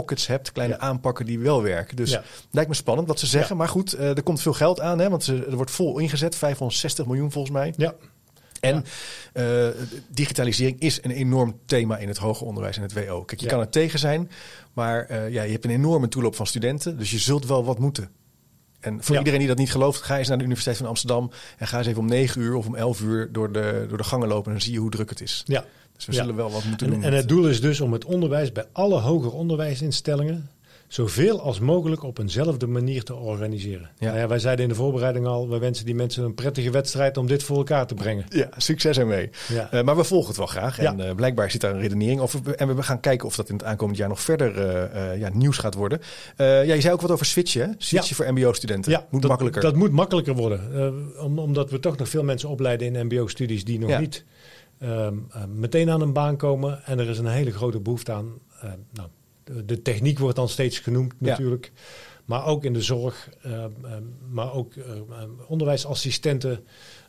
pockets 0.00 0.26
hebt, 0.26 0.52
kleine 0.52 0.74
Ja. 0.74 0.80
aanpakken 0.80 1.26
die 1.26 1.38
wel 1.38 1.62
werken. 1.62 1.96
Dus 1.96 2.10
Ja. 2.10 2.22
lijkt 2.50 2.68
me 2.68 2.74
spannend 2.76 3.08
wat 3.08 3.18
ze 3.18 3.26
zeggen. 3.26 3.50
Ja. 3.50 3.56
Maar 3.56 3.68
goed, 3.68 3.92
eh, 3.92 4.16
er 4.16 4.22
komt 4.22 4.40
veel 4.40 4.52
geld 4.52 4.80
aan, 4.80 4.98
hè, 4.98 5.10
want 5.10 5.24
ze, 5.24 5.44
er 5.44 5.56
wordt 5.56 5.70
vol 5.70 5.98
ingezet, 5.98 6.34
560 6.36 7.06
miljoen 7.06 7.32
volgens 7.32 7.52
mij. 7.54 7.74
Ja, 7.76 7.94
En 8.60 8.84
eh, 9.32 9.68
digitalisering 10.08 10.80
is 10.80 10.98
een 11.02 11.10
enorm 11.10 11.58
thema 11.66 11.98
in 11.98 12.08
het 12.08 12.16
hoger 12.16 12.46
onderwijs 12.46 12.76
en 12.76 12.82
het 12.82 12.92
WO. 12.92 13.22
Kijk, 13.24 13.40
je 13.40 13.46
kan 13.46 13.60
er 13.60 13.68
tegen 13.68 13.98
zijn, 13.98 14.30
maar 14.72 15.04
eh, 15.06 15.30
ja, 15.30 15.42
je 15.42 15.52
hebt 15.52 15.64
een 15.64 15.70
enorme 15.70 16.08
toeloop 16.08 16.34
van 16.34 16.46
studenten, 16.46 16.98
dus 16.98 17.10
je 17.10 17.18
zult 17.18 17.46
wel 17.46 17.64
wat 17.64 17.78
moeten. 17.78 18.10
En 18.80 19.02
voor 19.02 19.12
Ja. 19.12 19.18
iedereen 19.18 19.38
die 19.40 19.48
dat 19.48 19.58
niet 19.58 19.70
gelooft, 19.70 20.02
ga 20.02 20.18
eens 20.18 20.28
naar 20.28 20.36
de 20.38 20.42
Universiteit 20.44 20.76
van 20.76 20.86
Amsterdam 20.86 21.30
en 21.58 21.66
ga 21.66 21.78
eens 21.78 21.86
even 21.86 22.00
om 22.00 22.06
9 22.08 22.40
uur 22.40 22.54
of 22.54 22.66
om 22.66 22.74
11 22.74 23.00
uur 23.00 23.32
door 23.32 23.52
de, 23.52 23.84
door 23.88 23.98
de 23.98 24.04
gangen 24.04 24.28
lopen 24.28 24.46
en 24.46 24.52
dan 24.52 24.60
zie 24.60 24.72
je 24.72 24.78
hoe 24.78 24.90
druk 24.90 25.10
het 25.10 25.20
is. 25.20 25.42
ja. 25.46 25.64
Dus 25.96 26.06
we 26.06 26.12
Ja. 26.12 26.18
zullen 26.18 26.36
wel 26.36 26.50
wat 26.50 26.64
moeten 26.64 26.86
En, 26.86 26.92
doen. 26.92 27.02
en 27.02 27.12
het 27.12 27.28
doel 27.28 27.48
is 27.48 27.60
dus 27.60 27.80
om 27.80 27.92
het 27.92 28.04
onderwijs 28.04 28.52
bij 28.52 28.64
alle 28.72 28.98
hoger 29.00 29.32
onderwijsinstellingen 29.32 30.48
zoveel 30.88 31.40
als 31.40 31.60
mogelijk 31.60 32.02
op 32.02 32.18
eenzelfde 32.18 32.66
manier 32.66 33.02
te 33.02 33.14
organiseren. 33.14 33.90
Ja. 33.98 34.06
Nou 34.06 34.18
ja, 34.18 34.28
wij 34.28 34.38
zeiden 34.38 34.64
in 34.64 34.70
de 34.70 34.76
voorbereiding 34.76 35.26
al, 35.26 35.48
we 35.48 35.58
wensen 35.58 35.84
die 35.84 35.94
mensen 35.94 36.24
een 36.24 36.34
prettige 36.34 36.70
wedstrijd 36.70 37.16
om 37.16 37.26
dit 37.26 37.42
voor 37.42 37.56
elkaar 37.56 37.86
te 37.86 37.94
brengen. 37.94 38.24
Ja, 38.28 38.48
succes 38.56 38.98
ermee. 38.98 39.30
Ja. 39.48 39.70
Eh, 39.70 39.82
maar 39.82 39.96
we 39.96 40.04
volgen 40.04 40.28
het 40.28 40.36
wel 40.36 40.46
graag. 40.46 40.78
En 40.78 41.00
eh, 41.08 41.14
blijkbaar 41.14 41.50
zit 41.50 41.60
daar 41.60 41.74
een 41.74 41.80
redenering 41.80 42.20
over. 42.20 42.54
En 42.54 42.76
we 42.76 42.82
gaan 42.82 43.00
kijken 43.00 43.26
of 43.26 43.36
dat 43.36 43.48
in 43.48 43.54
het 43.54 43.64
aankomend 43.64 43.98
jaar 43.98 44.08
nog 44.08 44.20
verder 44.20 44.58
eh, 44.58 45.18
ja, 45.18 45.30
nieuws 45.32 45.58
gaat 45.58 45.74
worden. 45.74 46.00
Ja, 46.36 46.60
je 46.60 46.80
zei 46.80 46.92
ook 46.94 47.00
wat 47.00 47.10
over 47.10 47.26
switchen. 47.26 47.68
hè? 47.68 47.74
Switchen 47.78 48.16
voor 48.16 48.32
mbo-studenten. 48.32 48.92
Ja, 48.92 49.06
Moet 49.10 49.20
dat, 49.20 49.30
makkelijker. 49.30 49.62
Dat 49.62 49.74
moet 49.76 49.92
makkelijker 49.92 50.34
worden. 50.34 50.60
Om, 51.20 51.38
omdat 51.38 51.70
we 51.70 51.80
toch 51.80 51.96
nog 51.96 52.08
veel 52.08 52.24
mensen 52.24 52.48
opleiden 52.48 52.94
in 52.96 53.06
mbo-studies 53.06 53.64
die 53.64 53.78
nog 53.78 53.98
niet 53.98 54.24
ehm, 54.78 55.14
eh, 55.30 55.44
meteen 55.44 55.90
aan 55.90 56.00
een 56.00 56.12
baan 56.12 56.36
komen. 56.36 56.84
En 56.84 56.98
er 56.98 57.08
is 57.08 57.18
een 57.18 57.26
hele 57.26 57.52
grote 57.52 57.80
behoefte 57.80 58.12
aan. 58.12 58.32
eh, 58.60 58.70
nou, 58.92 59.08
de, 59.44 59.64
de 59.64 59.82
techniek 59.82 60.18
wordt 60.18 60.36
dan 60.36 60.48
steeds 60.48 60.78
genoemd 60.78 61.12
Ja. 61.18 61.28
natuurlijk. 61.28 61.72
Maar 62.24 62.46
ook 62.46 62.64
in 62.64 62.72
de 62.72 62.82
zorg, 62.82 63.28
eh, 63.42 63.64
eh, 63.64 63.70
maar 64.30 64.52
ook 64.52 64.72
onderwijsassistenten. 65.48 66.64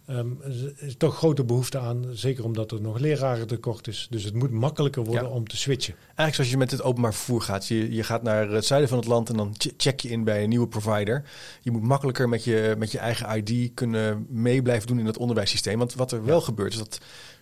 ehm, 0.06 0.28
er 0.42 0.74
is 0.78 0.96
toch 0.98 1.16
grote 1.18 1.44
behoefte 1.44 1.80
aan. 1.80 2.06
Zeker 2.12 2.44
omdat 2.44 2.72
er 2.72 2.82
nog 2.82 3.00
leraren 3.00 3.48
tekort 3.48 3.88
is. 3.88 4.08
Dus 4.10 4.24
het 4.24 4.34
moet 4.34 4.52
makkelijker 4.52 5.04
worden 5.04 5.24
Ja. 5.24 5.30
om 5.30 5.48
te 5.48 5.58
switchen. 5.58 5.94
Eigenlijk 6.06 6.36
zoals 6.36 6.50
je 6.50 6.58
met 6.58 6.72
het 6.72 6.82
openbaar 6.82 7.14
vervoer 7.14 7.42
gaat. 7.42 7.68
Je, 7.68 7.94
je 7.94 8.04
gaat 8.04 8.24
naar 8.24 8.50
het 8.50 8.66
zuiden 8.66 8.90
van 8.90 8.98
het 8.98 9.08
land 9.08 9.30
en 9.30 9.38
dan 9.38 9.54
ch- 9.58 9.74
check 9.78 10.00
je 10.00 10.10
in 10.10 10.24
bij 10.24 10.44
een 10.44 10.50
nieuwe 10.50 10.68
provider. 10.68 11.24
Je 11.62 11.72
moet 11.72 11.82
makkelijker 11.82 12.30
met 12.30 12.44
je, 12.44 12.76
met 12.78 12.92
je 12.92 12.98
eigen 13.00 13.38
ID 13.46 13.74
kunnen 13.74 14.26
mee 14.30 14.62
blijven 14.62 14.88
doen 14.88 15.00
in 15.00 15.06
het 15.06 15.18
onderwijssysteem. 15.18 15.78
Want 15.80 15.94
wat 15.94 16.12
er 16.12 16.26
wel 16.26 16.42
gebeurt 16.42 16.72
is 16.74 16.80
dat 16.80 17.00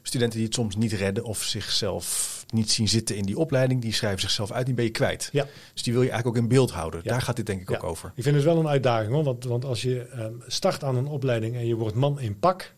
studenten 0.08 0.38
die 0.38 0.48
het 0.48 0.56
soms 0.56 0.76
niet 0.76 0.92
redden 0.92 1.24
of 1.24 1.44
zichzelf 1.44 2.46
niet 2.50 2.72
zien 2.72 2.88
zitten 2.88 3.16
in 3.16 3.24
die 3.24 3.38
opleiding, 3.38 3.82
die 3.82 3.94
schrijven 3.94 4.22
zichzelf 4.22 4.52
uit, 4.52 4.66
die 4.66 4.76
ben 4.76 4.86
je 4.86 4.92
kwijt. 4.92 5.30
Ja. 5.32 5.48
Dus 5.74 5.84
die 5.84 5.94
wil 5.94 6.02
je 6.02 6.10
eigenlijk 6.10 6.38
ook 6.38 6.44
in 6.44 6.50
beeld 6.50 6.72
houden. 6.72 7.00
Ja. 7.04 7.12
Daar 7.12 7.22
gaat 7.22 7.36
dit 7.36 7.46
denk 7.46 7.62
ik 7.62 7.72
ook 7.72 7.84
over. 7.84 8.12
Ik 8.16 8.24
vind 8.24 8.36
het 8.36 8.46
wel 8.46 8.58
een 8.58 8.68
uitdaging 8.68 9.14
hoor. 9.14 9.24
Want, 9.24 9.44
want 9.44 9.66
als 9.66 9.82
je 9.82 10.02
ehm, 10.02 10.34
start 10.48 10.84
aan 10.84 10.96
een 10.96 11.08
opleiding 11.08 11.56
en 11.56 11.68
je 11.68 11.76
wordt 11.76 11.96
man 11.96 12.20
in 12.20 12.40
pak. 12.40 12.74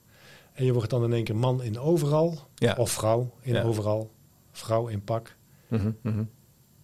En 0.54 0.66
je 0.66 0.74
wordt 0.74 0.90
dan 0.90 1.04
in 1.04 1.14
één 1.14 1.24
keer 1.24 1.36
man 1.36 1.64
in 1.64 1.80
overal. 1.80 2.48
Ja. 2.56 2.76
Of 2.78 2.92
vrouw 2.92 3.34
in 3.42 3.64
overal. 3.64 4.12
Vrouw 4.52 4.88
in 4.88 5.04
pak. 5.04 5.36
Mhm, 5.68 5.92
mhm. 6.02 6.24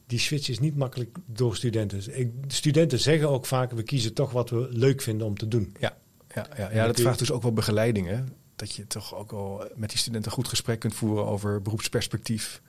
Die 0.07 0.19
switch 0.19 0.49
is 0.49 0.59
niet 0.59 0.75
makkelijk 0.75 1.17
door 1.25 1.55
studenten. 1.55 2.19
Ik, 2.19 2.49
de 2.49 2.53
studenten 2.53 2.99
zeggen 2.99 3.29
ook 3.29 3.45
vaak, 3.45 3.71
we 3.71 3.83
kiezen 3.83 4.13
toch 4.13 4.31
wat 4.31 4.49
we 4.49 4.67
leuk 4.69 5.01
vinden 5.01 5.27
om 5.27 5.37
te 5.37 5.47
doen. 5.47 5.75
Ja, 5.79 5.97
ja, 6.35 6.47
ja, 6.57 6.71
ja 6.71 6.85
dat 6.85 6.99
vraagt 6.99 7.19
dus 7.19 7.31
ook 7.31 7.41
wel 7.41 7.53
begeleiding. 7.53 8.07
Hè? 8.07 8.23
Dat 8.55 8.75
je 8.75 8.87
toch 8.87 9.15
ook 9.15 9.31
wel 9.31 9.67
met 9.75 9.89
die 9.89 9.97
studenten 9.97 10.29
een 10.31 10.37
goed 10.37 10.47
gesprek 10.47 10.79
kunt 10.79 10.93
voeren 10.95 11.25
over 11.25 11.61
beroepsperspectief. 11.61 12.61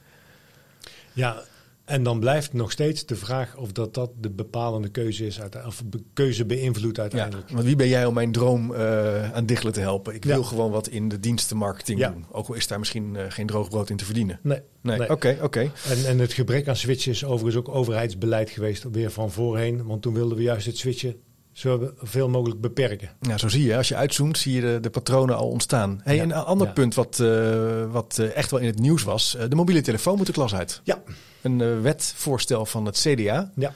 Ja, 1.12 1.42
en 1.84 2.02
dan 2.02 2.20
blijft 2.20 2.52
nog 2.52 2.70
steeds 2.72 3.06
de 3.06 3.16
vraag 3.16 3.56
of 3.56 3.72
dat, 3.72 3.94
dat 3.94 4.10
de 4.20 4.30
bepalende 4.30 4.88
keuze 4.88 5.26
is, 5.26 5.38
of 5.66 5.82
keuze 6.12 6.44
beïnvloedt 6.44 6.96
Ja, 6.96 7.02
uiteindelijk. 7.02 7.50
want 7.50 7.64
wie 7.64 7.76
ben 7.76 7.88
jij 7.88 8.06
om 8.06 8.14
mijn 8.14 8.32
droom 8.32 8.74
eh, 8.74 9.32
aan 9.32 9.46
diggelen 9.46 9.72
te 9.72 9.80
helpen? 9.80 10.14
Ik 10.14 10.24
Ja. 10.24 10.34
wil 10.34 10.42
gewoon 10.44 10.70
wat 10.70 10.88
in 10.88 11.08
de 11.08 11.20
dienstenmarketing 11.20 11.98
Ja. 11.98 12.10
doen. 12.10 12.24
Ook 12.30 12.48
al 12.48 12.54
is 12.54 12.66
daar 12.66 12.78
misschien 12.78 13.16
eh, 13.16 13.24
geen 13.28 13.46
droog 13.46 13.68
brood 13.68 13.90
in 13.90 13.96
te 13.96 14.04
verdienen. 14.04 14.38
Nee, 14.42 14.60
Nee, 14.80 14.98
nee. 14.98 15.10
oké, 15.10 15.38
oké. 15.42 15.70
En, 15.88 16.06
en 16.06 16.18
het 16.18 16.32
gebrek 16.32 16.68
aan 16.68 16.76
switchen 16.76 17.12
is 17.12 17.24
overigens 17.24 17.56
ook 17.56 17.74
overheidsbeleid 17.74 18.50
geweest, 18.50 18.84
weer 18.90 19.10
van 19.10 19.30
voorheen. 19.30 19.84
Want 19.86 20.02
toen 20.02 20.14
wilden 20.14 20.36
we 20.36 20.42
juist 20.42 20.66
het 20.66 20.78
switchen 20.78 21.16
zoveel 21.54 22.28
mogelijk 22.28 22.60
beperken. 22.60 23.08
Ja, 23.20 23.38
zo 23.38 23.48
zie 23.48 23.64
je. 23.64 23.76
Als 23.76 23.88
je 23.88 23.96
uitzoomt, 23.96 24.38
zie 24.38 24.54
je 24.54 24.60
de, 24.60 24.78
de 24.80 24.90
patronen 24.90 25.36
al 25.36 25.48
ontstaan. 25.48 26.00
Hey, 26.02 26.16
Ja. 26.16 26.22
Een 26.22 26.32
ander 26.32 26.66
Ja. 26.66 26.72
punt 26.72 26.94
wat, 26.94 27.20
eh, 27.20 27.90
wat 27.92 28.18
eh, 28.18 28.36
echt 28.36 28.50
wel 28.50 28.60
in 28.60 28.66
het 28.66 28.78
nieuws 28.78 29.02
was. 29.02 29.36
eh, 29.36 29.48
de 29.48 29.54
mobiele 29.56 29.80
telefoon 29.80 30.16
moet 30.16 30.26
de 30.26 30.32
klas 30.32 30.54
uit. 30.54 30.80
Ja, 30.84 31.02
Een 31.42 31.80
wetvoorstel 31.82 32.66
van 32.66 32.84
het 32.84 32.96
CDA. 32.98 33.50
ja. 33.56 33.72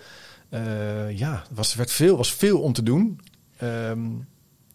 Eh, 0.48 1.18
ja, 1.18 1.32
er 1.32 1.54
was, 1.54 1.74
werd 1.74 1.92
veel, 1.92 2.16
was 2.16 2.32
veel 2.32 2.60
om 2.60 2.72
te 2.72 2.82
doen. 2.82 3.20
Ehm, 3.56 4.00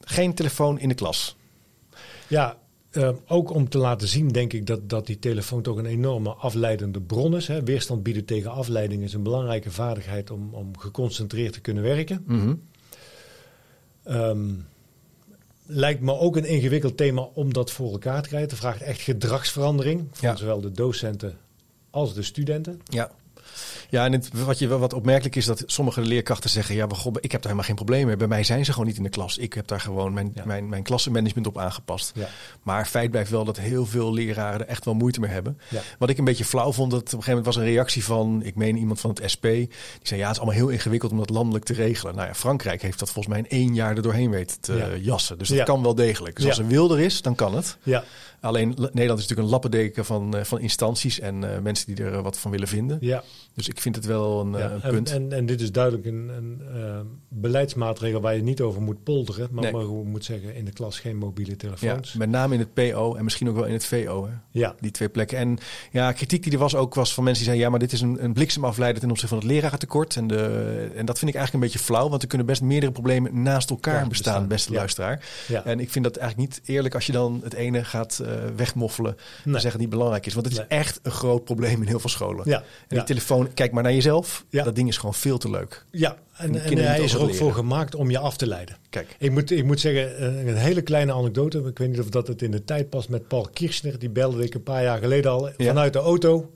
geen 0.01 0.33
telefoon 0.33 0.79
in 0.79 0.89
de 0.89 0.95
klas. 0.95 1.36
Ja, 2.27 2.57
ook 3.27 3.50
om 3.53 3.69
te 3.69 3.77
laten 3.77 4.07
zien, 4.07 4.27
denk 4.27 4.53
ik, 4.53 4.65
dat, 4.67 4.89
dat 4.89 5.05
die 5.07 5.19
telefoon 5.19 5.62
toch 5.62 5.77
een 5.77 5.86
enorme 5.86 6.29
afleidende 6.33 7.01
bron 7.01 7.36
is. 7.36 7.48
Hè. 7.48 7.63
Weerstand 7.63 8.03
bieden 8.03 8.25
tegen 8.25 8.51
afleiding 8.51 9.03
is 9.03 9.13
een 9.13 9.24
belangrijke 9.24 9.72
vaardigheid 9.72 10.31
om, 10.31 10.50
om 10.53 10.77
geconcentreerd 10.79 11.53
te 11.53 11.60
kunnen 11.62 11.83
werken. 11.83 12.24
Mhm. 12.27 12.53
Ehm, 14.03 14.50
lijkt 15.65 16.01
me 16.01 16.17
ook 16.17 16.36
een 16.36 16.45
ingewikkeld 16.45 16.98
thema 16.98 17.22
om 17.22 17.53
dat 17.53 17.72
voor 17.72 17.91
elkaar 17.91 18.22
te 18.22 18.27
krijgen. 18.27 18.50
Het 18.50 18.57
vraagt 18.60 18.81
echt 18.81 19.01
gedragsverandering 19.01 20.07
van 20.12 20.29
Ja. 20.29 20.36
zowel 20.36 20.62
de 20.62 20.72
docenten 20.72 21.38
als 21.89 22.13
de 22.13 22.24
studenten. 22.24 22.81
Ja. 22.83 23.12
Ja, 23.93 24.05
en 24.05 24.12
het, 24.12 24.29
wat, 24.45 24.59
je, 24.59 24.67
wat 24.67 24.93
opmerkelijk 24.93 25.35
is 25.35 25.45
dat 25.45 25.63
sommige 25.65 26.01
leerkrachten 26.01 26.50
zeggen: 26.50 26.75
Ja, 26.75 26.88
god, 26.89 27.17
ik 27.17 27.21
heb 27.31 27.31
daar 27.31 27.41
helemaal 27.41 27.63
geen 27.63 27.75
probleem 27.75 28.05
mee. 28.05 28.15
Bij 28.15 28.27
mij 28.27 28.43
zijn 28.43 28.65
ze 28.65 28.71
gewoon 28.71 28.88
niet 28.88 28.97
in 28.97 29.03
de 29.03 29.09
klas. 29.09 29.38
Ik 29.38 29.53
heb 29.53 29.67
daar 29.67 29.79
gewoon 29.79 30.13
mijn, 30.13 30.31
Ja. 30.35 30.45
mijn, 30.45 30.69
mijn 30.69 30.83
klassenmanagement 30.83 31.47
op 31.47 31.57
aangepast. 31.57 32.12
Ja. 32.15 32.27
Maar 32.63 32.85
feit 32.85 33.12
blijft 33.12 33.29
wel 33.29 33.45
dat 33.45 33.59
heel 33.59 33.85
veel 33.85 34.13
leraren 34.13 34.59
er 34.59 34.65
echt 34.67 34.85
wel 34.85 34.93
moeite 34.93 35.19
mee 35.19 35.29
hebben. 35.31 35.57
Ja. 35.69 35.81
Wat 36.00 36.09
ik 36.09 36.17
een 36.17 36.23
beetje 36.25 36.45
flauw 36.45 36.71
vond, 36.71 36.91
dat 36.91 37.00
op 37.00 37.05
een 37.05 37.09
gegeven 37.09 37.29
moment 37.38 37.55
was 37.55 37.55
een 37.55 37.71
reactie 37.71 38.03
van, 38.03 38.41
ik 38.43 38.55
meen 38.55 38.77
iemand 38.77 39.00
van 39.00 39.09
het 39.09 39.31
SP, 39.33 39.41
die 39.41 39.69
zei 40.01 40.19
ja, 40.19 40.25
het 40.27 40.35
is 40.35 40.41
allemaal 40.41 40.59
heel 40.59 40.69
ingewikkeld 40.69 41.12
om 41.12 41.17
dat 41.17 41.29
landelijk 41.29 41.65
te 41.65 41.73
regelen. 41.73 42.15
Nou 42.15 42.27
ja, 42.27 42.33
Frankrijk 42.33 42.81
heeft 42.81 43.00
dat 43.00 43.09
volgens 43.12 43.33
mij 43.35 43.43
in 43.50 43.57
één 43.59 43.73
jaar 43.73 43.95
er 43.95 44.01
doorheen 44.01 44.29
weten 44.29 44.59
te 44.62 44.73
Ja. 44.73 44.95
jassen. 45.01 45.38
Dus 45.38 45.50
dat 45.50 45.63
kan 45.63 45.81
wel 45.83 45.95
degelijk. 45.95 46.35
Dus 46.35 46.45
als 46.45 46.59
er 46.59 46.67
wil 46.67 46.91
er 46.91 47.00
is, 47.00 47.21
dan 47.21 47.35
kan 47.35 47.55
het. 47.55 47.77
Ja, 47.83 48.03
Alleen 48.43 48.67
Nederland 48.67 48.97
is 49.00 49.27
natuurlijk 49.27 49.39
een 49.39 49.50
lappendeken 49.50 50.05
van, 50.05 50.38
eh, 50.38 50.43
van 50.43 50.59
instanties 50.59 51.19
en 51.19 51.53
eh, 51.53 51.59
mensen 51.62 51.95
die 51.95 52.05
er 52.05 52.13
eh, 52.13 52.21
wat 52.21 52.39
van 52.39 52.51
willen 52.51 52.67
vinden. 52.67 52.97
ja. 53.01 53.23
Dus 53.55 53.67
ik 53.67 53.81
vind 53.81 53.95
het 53.95 54.05
wel 54.05 54.39
een, 54.41 54.51
ja. 54.51 54.71
een 54.71 54.81
En, 54.81 54.89
punt. 54.93 55.12
en, 55.12 55.31
en 55.31 55.45
dit 55.45 55.62
is 55.62 55.71
duidelijk 55.71 56.05
een, 56.05 56.29
een 56.38 56.62
beleidsmaatregel 57.29 58.21
waar 58.21 58.35
je 58.35 58.43
niet 58.43 58.62
over 58.62 58.81
moet 58.81 59.03
polderen. 59.03 59.47
Maar 59.51 59.63
Nee. 59.63 59.71
maar 59.71 59.81
je 59.81 59.88
moet 59.88 60.25
zeggen, 60.25 60.55
in 60.55 60.65
de 60.65 60.71
klas 60.71 61.00
geen 61.00 61.17
mobiele 61.17 61.51
ja, 61.51 61.57
telefoons. 61.57 62.13
met 62.13 62.29
name 62.29 62.53
in 62.53 62.59
het 62.59 62.73
PO 62.73 63.15
en 63.15 63.23
misschien 63.23 63.50
ook 63.50 63.55
wel 63.55 63.65
in 63.65 63.73
het 63.73 63.85
VO. 63.85 64.25
Hè? 64.27 64.33
Ja, 64.51 64.75
Die 64.79 64.91
twee 64.91 65.09
plekken. 65.09 65.38
En 65.38 65.57
ja, 65.91 66.12
kritiek 66.12 66.43
die 66.43 66.51
er 66.53 66.57
was 66.59 66.75
ook 66.75 66.93
was 66.95 67.13
van 67.13 67.23
mensen 67.23 67.43
die 67.45 67.53
zeiden... 67.53 67.63
ja, 67.65 67.69
maar 67.69 67.88
dit 67.88 67.91
is 67.91 68.01
een, 68.01 68.23
een 68.23 68.33
bliksemafleider 68.33 69.01
ten 69.01 69.09
opzichte 69.12 69.35
van 69.35 69.43
het 69.43 69.53
lerarentekort. 69.53 70.15
En, 70.15 70.27
de, 70.27 70.38
en 70.95 71.05
dat 71.05 71.19
vind 71.19 71.31
ik 71.31 71.38
eigenlijk 71.38 71.53
een 71.53 71.71
beetje 71.71 71.85
flauw... 71.85 72.09
want 72.09 72.21
er 72.21 72.27
kunnen 72.27 72.47
best 72.47 72.62
meerdere 72.62 72.91
problemen 72.91 73.41
naast 73.41 73.69
elkaar 73.69 74.01
Ja, 74.01 74.07
bestaan, 74.07 74.47
bestaan. 74.47 74.47
beste 74.47 74.71
Ja. 74.71 74.77
luisteraar. 74.77 75.25
ja. 75.47 75.65
En 75.65 75.79
ik 75.79 75.89
vind 75.91 76.05
dat 76.05 76.17
eigenlijk 76.17 76.50
niet 76.50 76.62
eerlijk 76.69 76.95
als 76.95 77.05
je 77.05 77.12
dan 77.12 77.39
het 77.43 77.53
ene 77.53 77.83
gaat 77.83 78.23
wegmoffelen... 78.55 79.11
en 79.11 79.17
Nee. 79.43 79.53
zeggen 79.53 79.71
het 79.71 79.79
niet 79.79 79.89
belangrijk 79.89 80.25
is. 80.25 80.33
Want 80.33 80.45
het 80.45 80.55
is 80.55 80.63
echt 80.67 80.99
een 81.03 81.11
groot 81.11 81.43
probleem 81.43 81.81
in 81.81 81.87
heel 81.87 81.99
veel 81.99 82.09
scholen. 82.09 82.49
ja, 82.49 82.57
En 82.57 82.63
die 82.87 82.97
ja. 82.97 83.03
telefoon, 83.03 83.53
kijk 83.53 83.71
maar 83.71 83.83
naar 83.83 83.93
jezelf. 83.93 84.45
Ja. 84.49 84.63
Dat 84.63 84.75
ding 84.75 84.87
is 84.87 84.97
gewoon 84.97 85.13
veel 85.13 85.37
te 85.37 85.49
leuk. 85.49 85.85
ja. 85.91 86.17
En 86.33 86.55
En, 86.55 86.61
en, 86.61 86.77
hij 86.77 87.01
is 87.01 87.13
er 87.13 87.21
ook 87.21 87.35
voor 87.35 87.53
gemaakt 87.53 87.95
om 87.95 88.09
je 88.09 88.17
af 88.17 88.37
te 88.37 88.47
leiden. 88.47 88.75
Kijk. 88.89 89.15
Ik 89.19 89.31
moet, 89.31 89.51
ik 89.51 89.63
moet 89.63 89.79
zeggen, 89.79 90.17
eh, 90.17 90.45
een 90.47 90.55
hele 90.57 90.81
kleine 90.81 91.13
anekdote. 91.13 91.57
Ik 91.59 91.77
weet 91.77 91.89
niet 91.89 91.99
of 91.99 92.09
dat 92.09 92.27
het 92.27 92.41
in 92.41 92.51
de 92.51 92.63
tijd 92.63 92.89
past 92.89 93.09
met 93.09 93.27
Paul 93.27 93.47
Kirchner. 93.53 93.99
Die 93.99 94.09
belde 94.09 94.43
ik 94.43 94.53
een 94.53 94.63
paar 94.63 94.83
jaar 94.83 94.97
geleden 94.99 95.31
al 95.31 95.47
Ja. 95.47 95.53
vanuit 95.57 95.93
de 95.93 95.99
auto. 95.99 96.51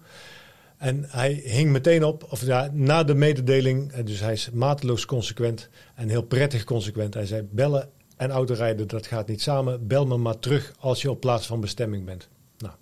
En 0.78 1.06
hij 1.10 1.42
hing 1.46 1.72
meteen 1.72 2.04
op, 2.04 2.26
of 2.30 2.46
ja, 2.46 2.70
na 2.74 3.04
de 3.04 3.14
mededeling. 3.16 3.92
eh, 3.92 4.06
Dus 4.06 4.20
hij 4.20 4.34
is 4.34 4.50
mateloos 4.54 5.06
consequent 5.06 5.70
en 5.96 6.10
heel 6.10 6.22
prettig 6.24 6.64
consequent. 6.64 7.14
Hij 7.14 7.26
zei, 7.26 7.42
bellen 7.52 7.90
en 8.18 8.32
autorijden, 8.32 8.88
dat 8.88 9.08
gaat 9.08 9.28
niet 9.28 9.42
samen. 9.42 9.88
Bel 9.88 10.06
me 10.06 10.18
maar 10.18 10.40
terug 10.40 10.74
als 10.80 11.02
je 11.02 11.12
op 11.12 11.20
plaats 11.20 11.48
van 11.48 11.60
bestemming 11.60 12.06
bent. 12.06 12.28
Nou, 12.58 12.74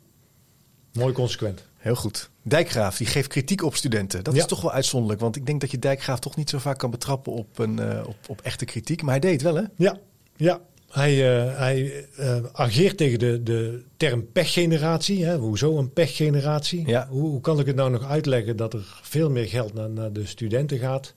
mooi 0.93 1.13
consequent. 1.13 1.65
Heel 1.77 1.95
goed. 1.95 2.29
Dijkgraaf, 2.41 2.97
die 2.97 3.07
geeft 3.07 3.27
kritiek 3.27 3.63
op 3.63 3.75
studenten. 3.75 4.23
Dat 4.23 4.33
Ja. 4.35 4.39
is 4.39 4.45
toch 4.47 4.61
wel 4.61 4.71
uitzonderlijk. 4.71 5.21
Want 5.21 5.35
ik 5.35 5.45
denk 5.45 5.61
dat 5.61 5.71
je 5.71 5.79
Dijkgraaf 5.79 6.19
toch 6.19 6.35
niet 6.35 6.49
zo 6.49 6.57
vaak 6.57 6.77
kan 6.77 6.91
betrappen 6.91 7.33
op, 7.33 7.59
een, 7.59 7.79
eh, 7.79 8.07
op, 8.07 8.15
op 8.27 8.41
echte 8.41 8.65
kritiek. 8.65 9.01
Maar 9.01 9.11
hij 9.11 9.19
deed 9.19 9.31
het 9.31 9.41
wel, 9.41 9.55
hè? 9.55 9.63
Ja, 9.75 9.97
ja. 10.35 10.59
Hij, 10.91 11.37
eh, 11.45 11.57
hij 11.57 12.05
eh, 12.15 12.37
ageert 12.51 12.97
tegen 12.97 13.19
de, 13.19 13.43
de 13.43 13.83
term 13.97 14.31
pechgeneratie. 14.31 15.25
Hè. 15.25 15.37
Hoezo 15.37 15.77
een 15.77 15.93
pechgeneratie? 15.93 16.87
Ja. 16.87 17.07
Hoe, 17.09 17.29
hoe 17.29 17.41
kan 17.41 17.59
ik 17.59 17.65
het 17.65 17.75
nou 17.75 17.91
nog 17.91 18.05
uitleggen 18.05 18.57
dat 18.57 18.73
er 18.73 18.99
veel 19.01 19.29
meer 19.29 19.47
geld 19.47 19.73
naar, 19.73 19.89
naar 19.89 20.13
de 20.13 20.25
studenten 20.25 20.77
gaat? 20.77 21.13